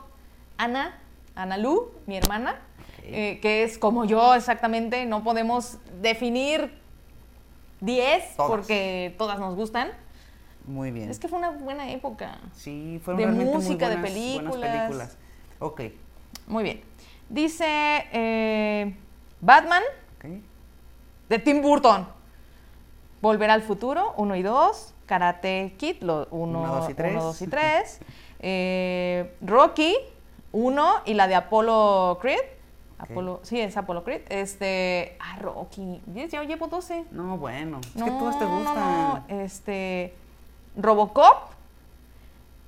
Ana, 0.62 0.96
Ana 1.36 1.58
Lu, 1.58 1.92
mi 2.06 2.18
hermana, 2.18 2.60
eh, 3.04 3.40
que 3.42 3.64
es 3.64 3.78
como 3.80 4.06
yo 4.06 4.36
exactamente, 4.36 5.06
no 5.06 5.24
podemos 5.24 5.78
definir 6.02 6.80
10 7.80 8.36
Todas. 8.36 8.50
porque 8.52 9.16
todas 9.18 9.40
nos 9.40 9.56
gustan. 9.56 9.90
Muy 10.68 10.92
bien. 10.92 11.10
Es 11.10 11.18
que 11.18 11.28
fue 11.28 11.40
una 11.40 11.50
buena 11.50 11.90
época. 11.92 12.38
Sí, 12.54 13.02
fueron 13.04 13.18
de 13.20 13.26
realmente 13.26 13.52
muy 13.52 13.64
música, 13.64 13.90
de 13.90 13.96
buenas- 13.98 14.14
buenas 14.14 14.54
películas. 14.54 14.78
películas. 14.88 15.18
Ok. 15.60 15.82
Muy 16.48 16.64
bien. 16.64 16.82
Dice 17.30 17.66
eh, 18.14 18.96
Batman 19.40 19.82
ok. 20.18 20.26
de 21.30 21.40
Tim 21.40 21.62
Burton. 21.64 22.08
Volver 23.22 23.50
al 23.50 23.62
futuro, 23.64 24.14
1 24.18 24.36
y 24.36 24.44
2. 24.44 24.94
Karate 25.08 25.74
Kid, 25.78 26.04
1, 26.04 26.28
Uno, 26.32 26.68
dos 26.68 26.90
y 26.90 26.94
tres. 26.94 27.16
2 27.16 27.42
y 27.42 27.48
3. 27.48 28.00
Rocky, 29.42 29.96
1 30.52 30.94
y 31.06 31.14
la 31.14 31.28
de 31.28 31.36
Apollo 31.36 32.18
Creed. 32.22 32.40
Ok. 33.00 33.10
Apolo, 33.12 33.40
sí, 33.44 33.60
es 33.60 33.76
Apollo 33.78 34.04
Creed. 34.04 34.22
Este, 34.30 35.18
ah, 35.20 35.38
Rocky. 35.40 36.02
Ya 36.14 36.26
llevo 36.44 36.68
12. 36.68 37.06
No, 37.12 37.38
bueno. 37.38 37.80
Es 37.82 37.96
no, 37.96 38.06
que 38.06 38.12
todas 38.12 38.38
te 38.38 38.46
gustan. 38.46 38.76
no. 38.76 39.26
Este, 39.28 40.14
Robocop, 40.78 41.50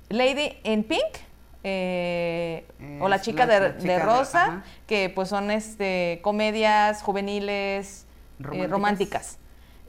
Lady 0.08 0.58
in 0.64 0.84
Pink, 0.84 1.02
eh, 1.62 2.66
o 3.00 3.08
la 3.08 3.20
chica 3.20 3.46
la- 3.46 3.54
de, 3.54 3.60
la 3.60 3.68
de 3.74 3.80
chica 3.80 3.92
de- 3.94 3.98
rosa, 4.04 4.42
ajá. 4.44 4.64
que 4.86 5.08
pues 5.14 5.28
son 5.28 5.50
este 5.50 6.20
comedias 6.22 7.02
juveniles 7.02 8.06
eh, 8.40 8.42
Románticas. 8.42 8.70
románticas. 8.70 9.38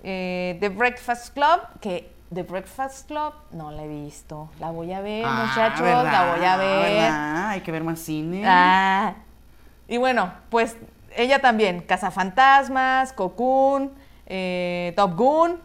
Eh, 0.03 0.57
The 0.59 0.69
Breakfast 0.69 1.33
Club, 1.33 1.61
que 1.81 2.11
The 2.35 2.43
Breakfast 2.43 3.07
Club 3.07 3.33
no 3.51 3.71
la 3.71 3.83
he 3.83 3.87
visto. 3.87 4.49
La 4.59 4.69
voy 4.71 4.91
a 4.93 4.99
ver, 5.01 5.23
Ah, 5.25 5.45
muchachos, 5.47 5.81
la 5.81 6.35
voy 6.35 6.45
a 6.45 6.57
ver. 6.57 6.91
¿verdad? 6.91 7.49
Hay 7.49 7.61
que 7.61 7.71
ver 7.71 7.83
más 7.83 7.99
cine. 7.99 8.43
Ah. 8.45 9.15
Y 9.87 9.97
bueno, 9.97 10.31
pues 10.49 10.75
ella 11.15 11.39
también, 11.39 11.79
Cazafantasmas, 11.81 13.13
Cocoon, 13.13 13.91
eh, 14.25 14.93
Top 14.95 15.15
Gun, 15.15 15.59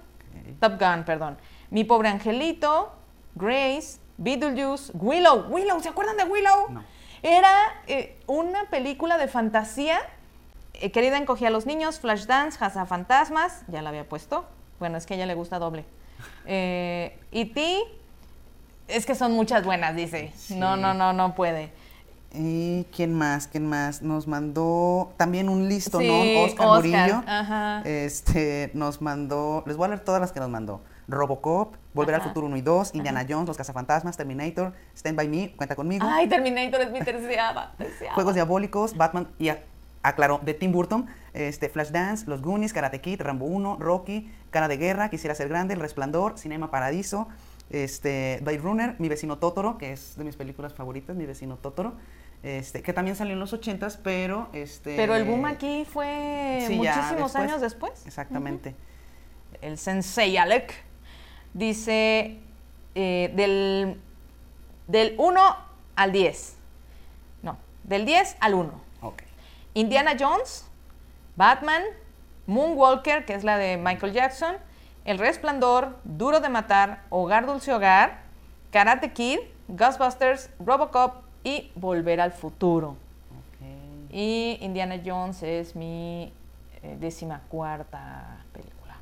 Top 0.60 0.78
Gun, 0.80 1.04
perdón. 1.04 1.36
Mi 1.70 1.84
pobre 1.84 2.08
angelito, 2.08 2.92
Grace, 3.34 3.98
Beetlejuice, 4.18 4.92
Willow. 4.94 5.46
Willow, 5.48 5.80
¿se 5.80 5.88
acuerdan 5.88 6.16
de 6.16 6.24
Willow? 6.24 6.70
No. 6.70 6.84
Era 7.22 7.50
eh, 7.86 8.18
una 8.26 8.64
película 8.70 9.18
de 9.18 9.28
fantasía. 9.28 9.98
eh, 10.74 10.90
querida 10.92 11.16
encogía 11.18 11.48
a 11.48 11.50
los 11.50 11.66
niños, 11.66 11.98
Flashdance, 12.00 12.58
Cazafantasmas, 12.58 13.64
ya 13.68 13.82
la 13.82 13.88
había 13.90 14.08
puesto. 14.08 14.46
Bueno, 14.78 14.96
es 14.98 15.04
que 15.06 15.14
a 15.14 15.16
ella 15.16 15.26
le 15.26 15.34
gusta 15.34 15.58
doble. 15.58 15.84
Eh, 16.46 17.16
E.T., 17.32 17.78
es 18.88 19.06
que 19.06 19.14
son 19.14 19.32
muchas 19.32 19.64
buenas, 19.64 19.94
dice. 19.94 20.32
No, 20.56 20.74
Sí. 20.76 20.80
no, 20.82 20.94
no, 20.94 21.12
no 21.12 21.34
puede. 21.34 21.70
¿Y 22.32 22.84
quién 22.94 23.14
más? 23.14 23.48
¿Quién 23.48 23.66
más? 23.68 24.02
Nos 24.02 24.26
mandó 24.28 25.12
también 25.16 25.48
un 25.48 25.68
listo, 25.68 25.98
Sí, 25.98 26.06
¿no? 26.06 26.42
Oscar, 26.44 26.66
Oscar, 26.66 26.76
Murillo. 26.76 27.22
ajá. 27.26 27.82
Este, 27.84 28.70
nos 28.74 29.00
mandó, 29.02 29.64
les 29.66 29.76
voy 29.76 29.86
a 29.86 29.88
leer 29.88 30.00
todas 30.00 30.20
las 30.20 30.30
que 30.32 30.38
nos 30.40 30.48
mandó. 30.48 30.80
Robocop, 31.08 31.74
Volver 31.92 32.14
al. 32.14 32.22
Futuro 32.22 32.46
1 32.46 32.56
y 32.56 32.60
2, 32.62 32.94
Indiana 32.94 33.26
Jones, 33.28 33.48
Los 33.48 33.56
Cazafantasmas, 33.56 34.16
Terminator, 34.16 34.72
Stand 34.96 35.16
By 35.16 35.26
Me, 35.28 35.50
Cuenta 35.56 35.74
Conmigo, 35.74 36.06
Ay, 36.08 36.28
Terminator 36.28 36.80
es 36.82 36.92
mi 36.92 37.00
terciava. 37.00 37.72
Juegos 38.14 38.34
Diabólicos, 38.34 38.96
Batman 38.96 39.26
y, 39.40 39.50
aclaró, 40.02 40.40
de 40.42 40.54
Tim 40.54 40.72
Burton, 40.72 41.06
este, 41.34 41.68
Flashdance, 41.68 42.26
Los 42.26 42.42
Goonies, 42.42 42.72
Karate 42.72 43.00
Kid, 43.00 43.20
Rambo 43.20 43.46
1, 43.46 43.76
Rocky, 43.78 44.30
Cara 44.50 44.68
de 44.68 44.76
Guerra, 44.76 45.10
Quisiera 45.10 45.34
Ser 45.34 45.48
Grande, 45.48 45.74
El 45.74 45.80
Resplandor, 45.80 46.38
Cinema 46.38 46.70
Paradiso, 46.70 47.28
este, 47.70 48.40
Blade 48.42 48.58
Runner, 48.58 48.96
Mi 48.98 49.08
Vecino 49.08 49.38
Totoro, 49.38 49.78
que 49.78 49.92
es 49.92 50.16
de 50.16 50.24
mis 50.24 50.36
películas 50.36 50.74
favoritas, 50.74 51.16
Mi 51.16 51.26
Vecino 51.26 51.56
Totoro, 51.56 51.94
este, 52.42 52.82
que 52.82 52.92
también 52.92 53.16
salió 53.16 53.34
en 53.34 53.40
los 53.40 53.52
80s, 53.52 53.98
pero... 54.02 54.48
Este, 54.52 54.96
Pero 54.96 55.14
el 55.14 55.24
boom 55.24 55.44
aquí 55.44 55.84
fue 55.84 56.64
sí, 56.66 56.76
muchísimos 56.76 57.32
después. 57.32 57.36
años 57.36 57.60
después. 57.60 58.06
Exactamente. 58.06 58.74
El 59.60 59.76
sensei 59.76 60.38
Alec 60.38 60.72
dice 61.52 62.38
eh, 62.94 63.32
del, 63.36 64.00
del 64.88 65.14
1 65.18 65.56
al 65.96 66.12
10. 66.12 66.56
No, 67.42 67.58
del 67.84 68.06
10 68.06 68.36
al 68.40 68.54
1. 68.54 68.89
Indiana 69.74 70.16
Jones, 70.18 70.68
Batman, 71.36 71.82
Moonwalker, 72.46 73.24
que 73.24 73.34
es 73.34 73.44
la 73.44 73.56
de 73.56 73.76
Michael 73.76 74.12
Jackson, 74.12 74.56
El 75.04 75.18
Resplandor, 75.18 75.98
Duro 76.04 76.40
de 76.40 76.48
Matar, 76.48 77.02
Hogar 77.10 77.46
Dulce 77.46 77.72
Hogar, 77.72 78.22
Karate 78.72 79.12
Kid, 79.12 79.38
Ghostbusters, 79.68 80.50
Robocop 80.58 81.22
y 81.44 81.70
Volver 81.74 82.20
al 82.20 82.32
Futuro. 82.32 82.96
Y 84.10 84.58
Indiana 84.60 85.00
Jones 85.04 85.42
es 85.44 85.76
mi 85.76 86.32
eh, 86.82 86.96
décima 86.98 87.42
cuarta 87.48 88.44
película. 88.52 88.96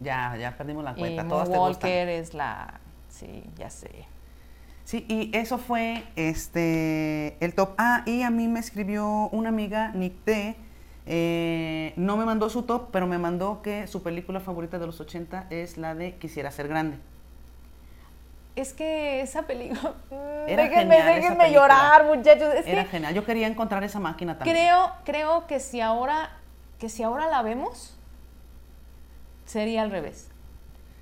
Ya, 0.00 0.36
ya 0.36 0.56
perdimos 0.56 0.82
la 0.82 0.94
cuenta. 0.94 1.22
Moonwalker 1.22 2.08
es 2.08 2.34
la... 2.34 2.80
Sí, 3.08 3.44
ya 3.56 3.70
sé. 3.70 4.04
Sí, 4.86 5.04
y 5.08 5.36
eso 5.36 5.58
fue 5.58 6.04
este 6.14 7.36
el 7.44 7.54
top. 7.54 7.70
Ah, 7.76 8.04
y 8.06 8.22
a 8.22 8.30
mí 8.30 8.46
me 8.46 8.60
escribió 8.60 9.28
una 9.32 9.48
amiga, 9.48 9.90
Nick 9.92 10.14
T, 10.24 10.56
Eh, 11.08 11.92
no 11.96 12.16
me 12.16 12.24
mandó 12.24 12.48
su 12.50 12.62
top, 12.62 12.90
pero 12.92 13.06
me 13.08 13.18
mandó 13.18 13.62
que 13.62 13.86
su 13.88 14.02
película 14.02 14.38
favorita 14.40 14.78
de 14.78 14.86
los 14.86 15.00
80 15.00 15.46
es 15.50 15.76
la 15.76 15.94
de 15.96 16.14
Quisiera 16.18 16.50
ser 16.52 16.68
grande. 16.68 16.98
Es 18.56 18.72
que 18.72 19.20
esa 19.20 19.42
película. 19.42 19.94
mm, 20.10 20.48
Era 20.48 20.62
déjenme, 20.64 20.94
genial 20.96 20.98
esa 21.00 21.14
déjenme 21.16 21.36
película. 21.44 21.48
llorar, 21.48 22.06
muchachos. 22.06 22.54
Es 22.54 22.66
Era 22.66 22.84
que 22.84 22.90
genial. 22.90 23.14
Yo 23.14 23.24
quería 23.24 23.46
encontrar 23.48 23.82
esa 23.84 23.98
máquina 24.00 24.38
también. 24.38 24.56
creo, 24.56 24.92
creo 25.04 25.46
que 25.48 25.58
si 25.60 25.80
ahora, 25.80 26.30
que 26.78 26.88
si 26.88 27.02
ahora 27.02 27.26
la 27.28 27.42
vemos, 27.42 27.96
sería 29.46 29.82
al 29.82 29.90
revés. 29.90 30.28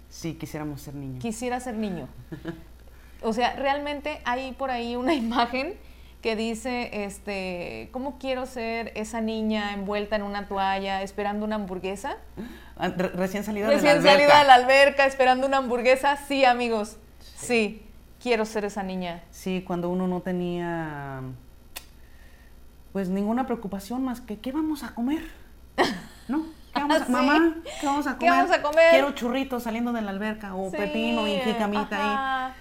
Sí, 0.09 0.35
quisiéramos 0.35 0.81
ser 0.83 0.94
niños. 0.94 1.23
Quisiera 1.23 1.61
ser 1.61 1.75
niño. 1.75 2.09
O 3.25 3.33
sea, 3.33 3.55
realmente 3.57 4.21
hay 4.25 4.53
por 4.53 4.71
ahí 4.71 4.97
una 4.97 5.15
imagen 5.25 5.75
que 6.23 6.37
dice, 6.37 7.05
este, 7.05 7.91
¿cómo 7.93 8.19
quiero 8.19 8.47
ser 8.47 8.93
esa 8.95 9.21
niña 9.21 9.73
envuelta 9.75 10.17
en 10.17 10.23
una 10.23 10.49
toalla 10.49 11.03
esperando 11.03 11.45
una 11.45 11.57
hamburguesa? 11.57 12.17
Ah, 12.79 12.89
re- 12.89 13.09
recién 13.09 13.45
salida 13.45 13.67
de 13.69 13.73
la 13.73 13.77
Recién 13.83 13.97
salida 14.03 14.13
alberca. 14.15 14.39
de 14.39 14.45
la 14.47 14.55
alberca 14.55 15.05
esperando 15.07 15.47
una 15.47 15.59
hamburguesa. 15.59 16.17
Sí, 16.17 16.45
amigos. 16.47 16.97
Sí, 17.37 17.83
quiero 18.23 18.47
ser 18.47 18.65
esa 18.65 18.83
niña. 18.83 19.23
Sí, 19.31 19.63
cuando 19.67 19.91
uno 19.91 20.07
no 20.09 20.23
tenía 20.23 21.21
pues 22.93 23.09
ninguna 23.09 23.45
preocupación 23.47 24.05
más 24.05 24.21
que 24.21 24.39
¿qué 24.39 24.53
vamos 24.53 24.83
a 24.83 24.95
comer? 24.95 25.25
¿No? 26.29 26.45
¿Qué 26.73 26.81
vamos 26.81 27.03
a, 27.03 27.07
Sí. 27.07 27.13
mamá? 27.13 27.55
¿Qué 27.81 27.87
vamos 27.87 28.07
a 28.07 28.13
¿Qué 28.19 28.27
comer? 28.27 28.33
vamos 28.35 28.51
a 28.51 28.63
comer? 28.63 28.91
Quiero 28.93 29.11
churritos 29.13 29.63
saliendo 29.65 29.93
de 29.93 30.01
la 30.03 30.11
alberca 30.11 30.55
o 30.55 30.71
Sí, 30.71 30.77
pepino 30.77 31.27
y 31.29 31.39
jicamita 31.41 32.49
ahí. 32.49 32.55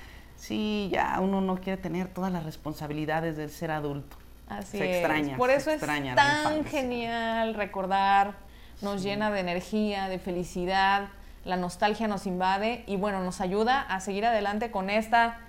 Sí, 0.43 0.89
ya 0.91 1.21
uno 1.21 1.39
no 1.39 1.55
quiere 1.55 1.81
tener 1.81 2.09
todas 2.09 2.29
las 2.29 2.43
responsabilidades 2.43 3.37
del 3.37 3.49
ser 3.49 3.71
adulto. 3.71 4.17
Así 4.49 4.77
Se 4.77 4.91
es. 4.91 4.97
extraña, 4.97 5.37
Por 5.37 5.49
eso 5.49 5.69
es 5.69 5.77
extraña 5.77 6.15
tan 6.15 6.65
genial 6.65 7.53
recordar, 7.53 8.33
nos 8.81 9.03
llena 9.03 9.31
de 9.31 9.39
energía, 9.39 10.09
de 10.09 10.19
felicidad, 10.19 11.07
la 11.45 11.55
nostalgia 11.55 12.09
nos 12.09 12.25
invade 12.27 12.83
y 12.87 12.97
bueno, 12.97 13.23
nos 13.23 13.39
ayuda 13.39 13.79
a 13.83 14.01
seguir 14.01 14.25
adelante 14.25 14.69
con 14.69 14.89
esta 14.89 15.39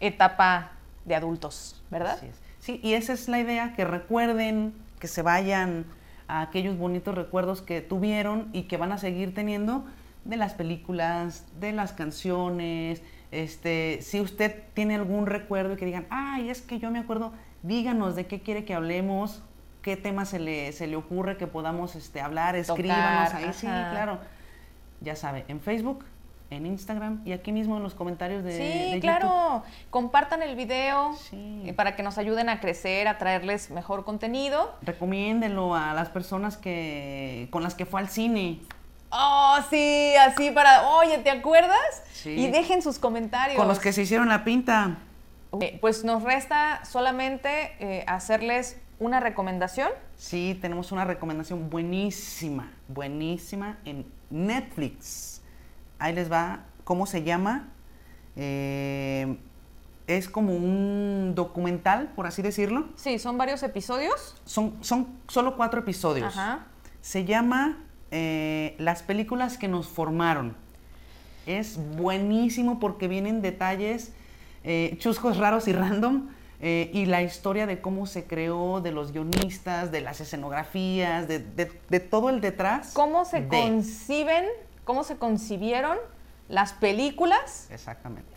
etapa 0.00 0.72
de 1.06 1.14
adultos, 1.14 1.82
¿verdad? 1.90 2.16
Así 2.16 2.26
es. 2.26 2.36
Sí, 2.58 2.78
y 2.82 2.92
esa 2.92 3.14
es 3.14 3.30
la 3.30 3.40
idea, 3.40 3.72
que 3.72 3.86
recuerden, 3.86 4.74
que 4.98 5.08
se 5.08 5.22
vayan 5.22 5.86
a 6.28 6.42
aquellos 6.42 6.76
bonitos 6.76 7.14
recuerdos 7.14 7.62
que 7.62 7.80
tuvieron 7.80 8.50
y 8.52 8.64
que 8.64 8.76
van 8.76 8.92
a 8.92 8.98
seguir 8.98 9.34
teniendo 9.34 9.86
de 10.26 10.36
las 10.36 10.52
películas, 10.52 11.46
de 11.58 11.72
las 11.72 11.94
canciones. 11.94 13.00
Este, 13.32 13.98
si 14.02 14.20
usted 14.20 14.62
tiene 14.74 14.94
algún 14.94 15.26
recuerdo 15.26 15.72
y 15.74 15.76
que 15.76 15.86
digan, 15.86 16.06
ay, 16.10 16.50
es 16.50 16.60
que 16.62 16.78
yo 16.78 16.90
me 16.90 16.98
acuerdo, 16.98 17.32
díganos 17.62 18.14
de 18.14 18.26
qué 18.26 18.40
quiere 18.40 18.64
que 18.64 18.74
hablemos, 18.74 19.42
qué 19.80 19.96
tema 19.96 20.24
se 20.26 20.38
le, 20.38 20.70
se 20.72 20.86
le 20.86 20.96
ocurre 20.96 21.36
que 21.38 21.46
podamos 21.46 21.96
este, 21.96 22.20
hablar, 22.20 22.54
escríbanos 22.56 23.32
ahí, 23.34 23.50
sí, 23.52 23.66
claro. 23.66 24.18
Ya 25.00 25.16
sabe, 25.16 25.44
en 25.48 25.60
Facebook, 25.60 26.04
en 26.50 26.66
Instagram 26.66 27.22
y 27.24 27.32
aquí 27.32 27.50
mismo 27.50 27.78
en 27.78 27.82
los 27.82 27.94
comentarios 27.94 28.44
de, 28.44 28.52
Sí, 28.52 28.58
de 28.62 28.84
YouTube. 28.90 29.00
claro. 29.00 29.62
Compartan 29.88 30.42
el 30.42 30.54
video 30.54 31.14
Sí. 31.14 31.62
eh, 31.66 31.72
para 31.72 31.96
que 31.96 32.02
nos 32.02 32.18
ayuden 32.18 32.50
a 32.50 32.60
crecer, 32.60 33.08
a 33.08 33.16
traerles 33.16 33.70
mejor 33.70 34.04
contenido. 34.04 34.74
Recomiéndenlo 34.82 35.74
a 35.74 35.94
las 35.94 36.10
personas 36.10 36.58
que 36.58 37.48
con 37.50 37.62
las 37.62 37.74
que 37.74 37.86
fue 37.86 38.00
al 38.00 38.08
cine. 38.08 38.60
Oh, 39.12 39.58
sí, 39.68 40.14
así 40.16 40.50
para, 40.50 40.88
oye, 40.88 41.18
¿te 41.18 41.30
acuerdas? 41.30 42.02
Sí. 42.14 42.30
Y 42.30 42.50
dejen 42.50 42.80
sus 42.80 42.98
comentarios. 42.98 43.58
Con 43.58 43.68
los 43.68 43.78
que 43.78 43.92
se 43.92 44.02
hicieron 44.02 44.28
la 44.28 44.42
pinta. 44.42 44.96
Eh, 45.60 45.78
Pues 45.80 46.02
nos 46.02 46.22
resta 46.22 46.82
solamente 46.84 47.74
eh, 47.78 48.04
hacerles 48.08 48.78
una 48.98 49.20
recomendación. 49.20 49.90
Sí, 50.16 50.58
tenemos 50.62 50.92
una 50.92 51.04
recomendación 51.04 51.68
buenísima, 51.68 52.70
buenísima 52.88 53.76
en 53.84 54.06
Netflix. 54.30 55.42
Ahí 55.98 56.14
les 56.14 56.32
va, 56.32 56.60
¿cómo 56.84 57.04
se 57.06 57.22
llama? 57.22 57.68
Eh, 58.36 59.36
es 60.06 60.28
como 60.28 60.54
un 60.54 61.34
documental, 61.34 62.08
por 62.16 62.26
así 62.26 62.40
decirlo. 62.40 62.88
Sí, 62.96 63.18
son 63.18 63.36
varios 63.36 63.62
episodios. 63.62 64.36
Son, 64.46 64.76
son 64.80 65.08
solo 65.28 65.56
cuatro 65.56 65.80
episodios. 65.80 66.36
Ajá. 66.36 66.66
Se 67.02 67.24
llama 67.24 67.78
eh, 68.12 68.76
Las 68.78 69.02
películas 69.02 69.58
que 69.58 69.66
nos 69.68 69.88
formaron. 69.88 70.54
Es 71.46 71.78
buenísimo 71.96 72.78
porque 72.78 73.08
vienen 73.08 73.42
detalles 73.42 74.12
eh, 74.62 74.94
chuscos, 75.00 75.38
raros 75.38 75.66
y 75.66 75.72
random. 75.82 76.28
eh, 76.60 76.90
y 76.94 77.06
la 77.06 77.22
historia 77.22 77.66
de 77.66 77.80
cómo 77.80 78.06
se 78.06 78.24
creó, 78.24 78.80
de 78.80 78.92
los 78.92 79.10
guionistas, 79.12 79.90
de 79.90 80.00
las 80.00 80.20
escenografías, 80.20 81.26
de, 81.26 81.40
de- 81.40 81.72
de 81.88 81.98
todo 82.00 82.28
el 82.30 82.40
detrás. 82.40 82.92
¿Cómo 82.94 83.24
se 83.24 83.40
de- 83.40 83.48
conciben, 83.48 84.44
cómo 84.84 85.02
se 85.02 85.16
concibieron 85.16 85.98
las 86.48 86.72
películas? 86.74 87.66
Exactamente. 87.72 88.32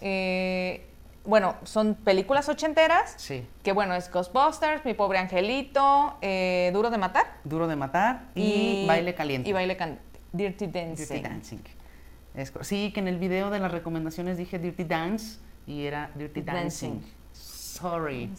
Bueno, 1.25 1.55
son 1.63 1.95
películas 1.95 2.47
ochenteras. 2.49 3.15
Sí. 3.17 3.47
Que 3.63 3.71
bueno, 3.71 3.95
es 3.95 4.11
Ghostbusters, 4.11 4.85
Mi 4.85 4.93
Pobre 4.93 5.17
Angelito, 5.17 6.17
eh, 6.21 6.69
Duro 6.73 6.89
de 6.89 6.97
Matar. 6.97 7.25
Duro 7.43 7.67
de 7.67 7.75
matar 7.75 8.29
y, 8.35 8.85
baile 8.87 9.15
caliente. 9.15 9.49
Y 9.49 9.53
Baile 9.53 9.75
Caliente. 9.75 10.03
Dirty 10.31 10.67
Dancing. 10.67 11.05
Dirty 11.07 11.21
Dancing. 11.21 11.57
Es 12.35 12.53
sí, 12.61 12.91
que 12.93 12.99
en 12.99 13.07
el 13.07 13.17
video 13.17 13.49
de 13.49 13.59
las 13.59 13.71
recomendaciones 13.71 14.37
dije 14.37 14.59
Dirty 14.59 14.83
Dance 14.83 15.39
y 15.65 15.85
era 15.85 16.11
Dirty 16.15 16.41
Dancing. 16.41 16.99
Dancing. 16.99 17.11
Sorry. 17.31 18.31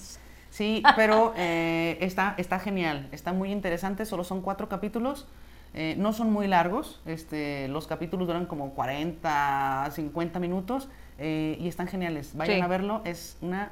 Sí, 0.51 0.83
pero 0.94 1.35
eh, 1.37 1.99
está, 2.01 2.35
está 2.38 2.59
genial, 2.59 3.09
está 3.12 3.33
muy 3.33 3.51
interesante, 3.51 4.05
solo 4.05 4.25
son 4.25 4.42
cuatro 4.42 4.68
capítulos, 4.68 5.27
eh, 5.75 5.94
no 5.99 6.12
son 6.12 6.33
muy 6.33 6.46
largos, 6.46 7.01
este, 7.05 7.68
los 7.68 7.87
capítulos 7.87 8.27
duran 8.27 8.46
como 8.46 8.70
40, 8.75 9.90
50 9.92 10.38
minutos 10.40 10.88
eh, 11.18 11.57
y 11.61 11.68
están 11.68 11.88
geniales. 11.88 12.37
Vayan 12.37 12.57
Sí. 12.57 12.62
a 12.62 12.66
verlo, 12.66 13.02
es 13.05 13.37
una 13.40 13.70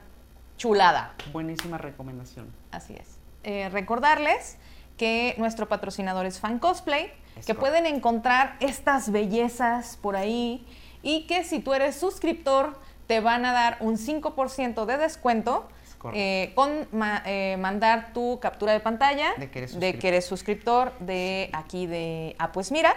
Chulada. 0.57 1.15
buenísima 1.33 1.79
recomendación. 1.79 2.47
Así 2.71 2.95
es. 2.95 3.19
Eh, 3.43 3.69
recordarles 3.71 4.57
que 4.97 5.35
nuestro 5.39 5.69
patrocinador 5.69 6.27
es 6.27 6.39
Fan 6.41 6.59
Cosplay, 6.59 7.07
Es 7.37 7.47
que 7.47 7.55
correcto. 7.55 7.61
pueden 7.61 7.87
encontrar 7.87 8.57
estas 8.61 9.11
bellezas 9.11 9.97
por 9.97 10.17
ahí 10.17 10.67
y 11.03 11.27
que 11.27 11.45
si 11.45 11.59
tú 11.61 11.75
eres 11.75 11.97
suscriptor 11.97 12.79
te 13.07 13.21
van 13.21 13.45
a 13.45 13.53
dar 13.53 13.77
un 13.81 13.99
5% 13.99 14.87
de 14.87 14.97
descuento 14.97 15.69
eh, 16.13 16.53
con 16.55 16.87
ma- 16.93 17.23
eh, 17.25 17.57
mandar 17.59 18.13
tu 18.13 18.39
captura 18.39 18.73
de 18.75 18.81
pantalla 18.81 19.33
De 19.39 19.51
que 19.51 19.61
eres 19.61 19.71
de 19.71 19.75
suscriptor. 19.75 20.01
que 20.01 20.09
eres 20.09 20.25
suscriptor 20.27 20.99
de 21.01 21.51
aquí 21.55 21.87
de 21.87 22.37
Ah, 22.39 22.53
pues 22.53 22.71
mira. 22.71 22.95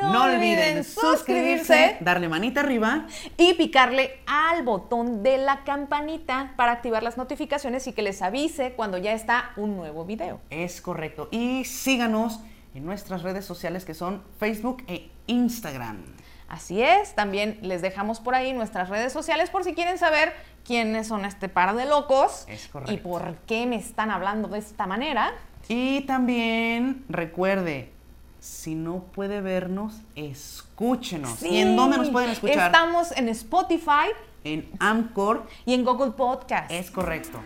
No, 0.00 0.24
olviden 0.24 0.82
suscribirse, 0.84 1.98
darle 2.00 2.28
manita 2.28 2.60
arriba 2.60 3.06
y 3.36 3.54
picarle 3.54 4.20
al 4.26 4.62
botón 4.62 5.22
de 5.22 5.38
la 5.38 5.64
campanita 5.64 6.54
para 6.56 6.72
activar 6.72 7.02
las 7.02 7.16
notificaciones 7.16 7.86
y 7.86 7.92
que 7.92 8.02
les 8.02 8.22
avise 8.22 8.72
cuando 8.72 8.96
ya 8.98 9.12
está 9.12 9.50
un 9.56 9.76
nuevo 9.76 10.04
video. 10.04 10.40
Es 10.50 10.80
correcto. 10.80 11.28
Y 11.30 11.64
síganos 11.64 12.40
en 12.74 12.86
nuestras 12.86 13.22
redes 13.22 13.44
sociales 13.44 13.84
que 13.84 13.94
son 13.94 14.22
Facebook 14.38 14.84
e 14.86 15.10
Instagram. 15.26 16.02
Así 16.48 16.82
es, 16.82 17.14
también 17.14 17.58
les 17.62 17.80
dejamos 17.80 18.18
por 18.18 18.34
ahí 18.34 18.52
nuestras 18.52 18.88
redes 18.88 19.12
sociales 19.12 19.50
por 19.50 19.62
si 19.62 19.72
quieren 19.74 19.98
saber 19.98 20.32
quiénes 20.64 21.06
son 21.06 21.24
este 21.24 21.48
par 21.48 21.76
de 21.76 21.84
locos 21.86 22.44
Es 22.48 22.66
correcto. 22.66 22.92
y 22.92 22.96
por 22.96 23.36
qué 23.46 23.66
me 23.66 23.76
están 23.76 24.10
hablando 24.10 24.48
de 24.48 24.58
esta 24.58 24.86
manera. 24.86 25.32
Y 25.68 26.00
también 26.02 27.04
recuerde, 27.08 27.92
si 28.40 28.74
no 28.74 29.04
puede 29.12 29.40
vernos, 29.40 29.94
escúchenos. 30.16 31.42
¿Y 31.42 31.58
en 31.58 31.76
dónde 31.76 31.98
nos 31.98 32.08
pueden 32.08 32.30
escuchar? 32.30 32.66
Estamos 32.72 33.12
en 33.12 33.28
Spotify 33.28 34.08
En 34.44 34.68
Amcor. 34.80 35.46
y 35.66 35.74
en 35.74 35.84
Google 35.84 36.12
Podcast. 36.12 36.70
Es 36.70 36.90
correcto. 36.90 37.38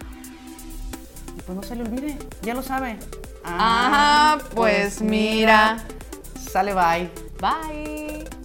Y 1.37 1.43
pues 1.43 1.57
no 1.57 1.63
se 1.63 1.75
le 1.75 1.83
olvide, 1.83 2.17
ya 2.43 2.55
lo 2.55 2.63
sabe. 2.63 2.97
Ajá, 3.45 4.39
pues 4.55 5.03
mira. 5.03 5.85
Sale 6.39 6.73
bye. 6.73 7.11
Bye. 7.41 8.44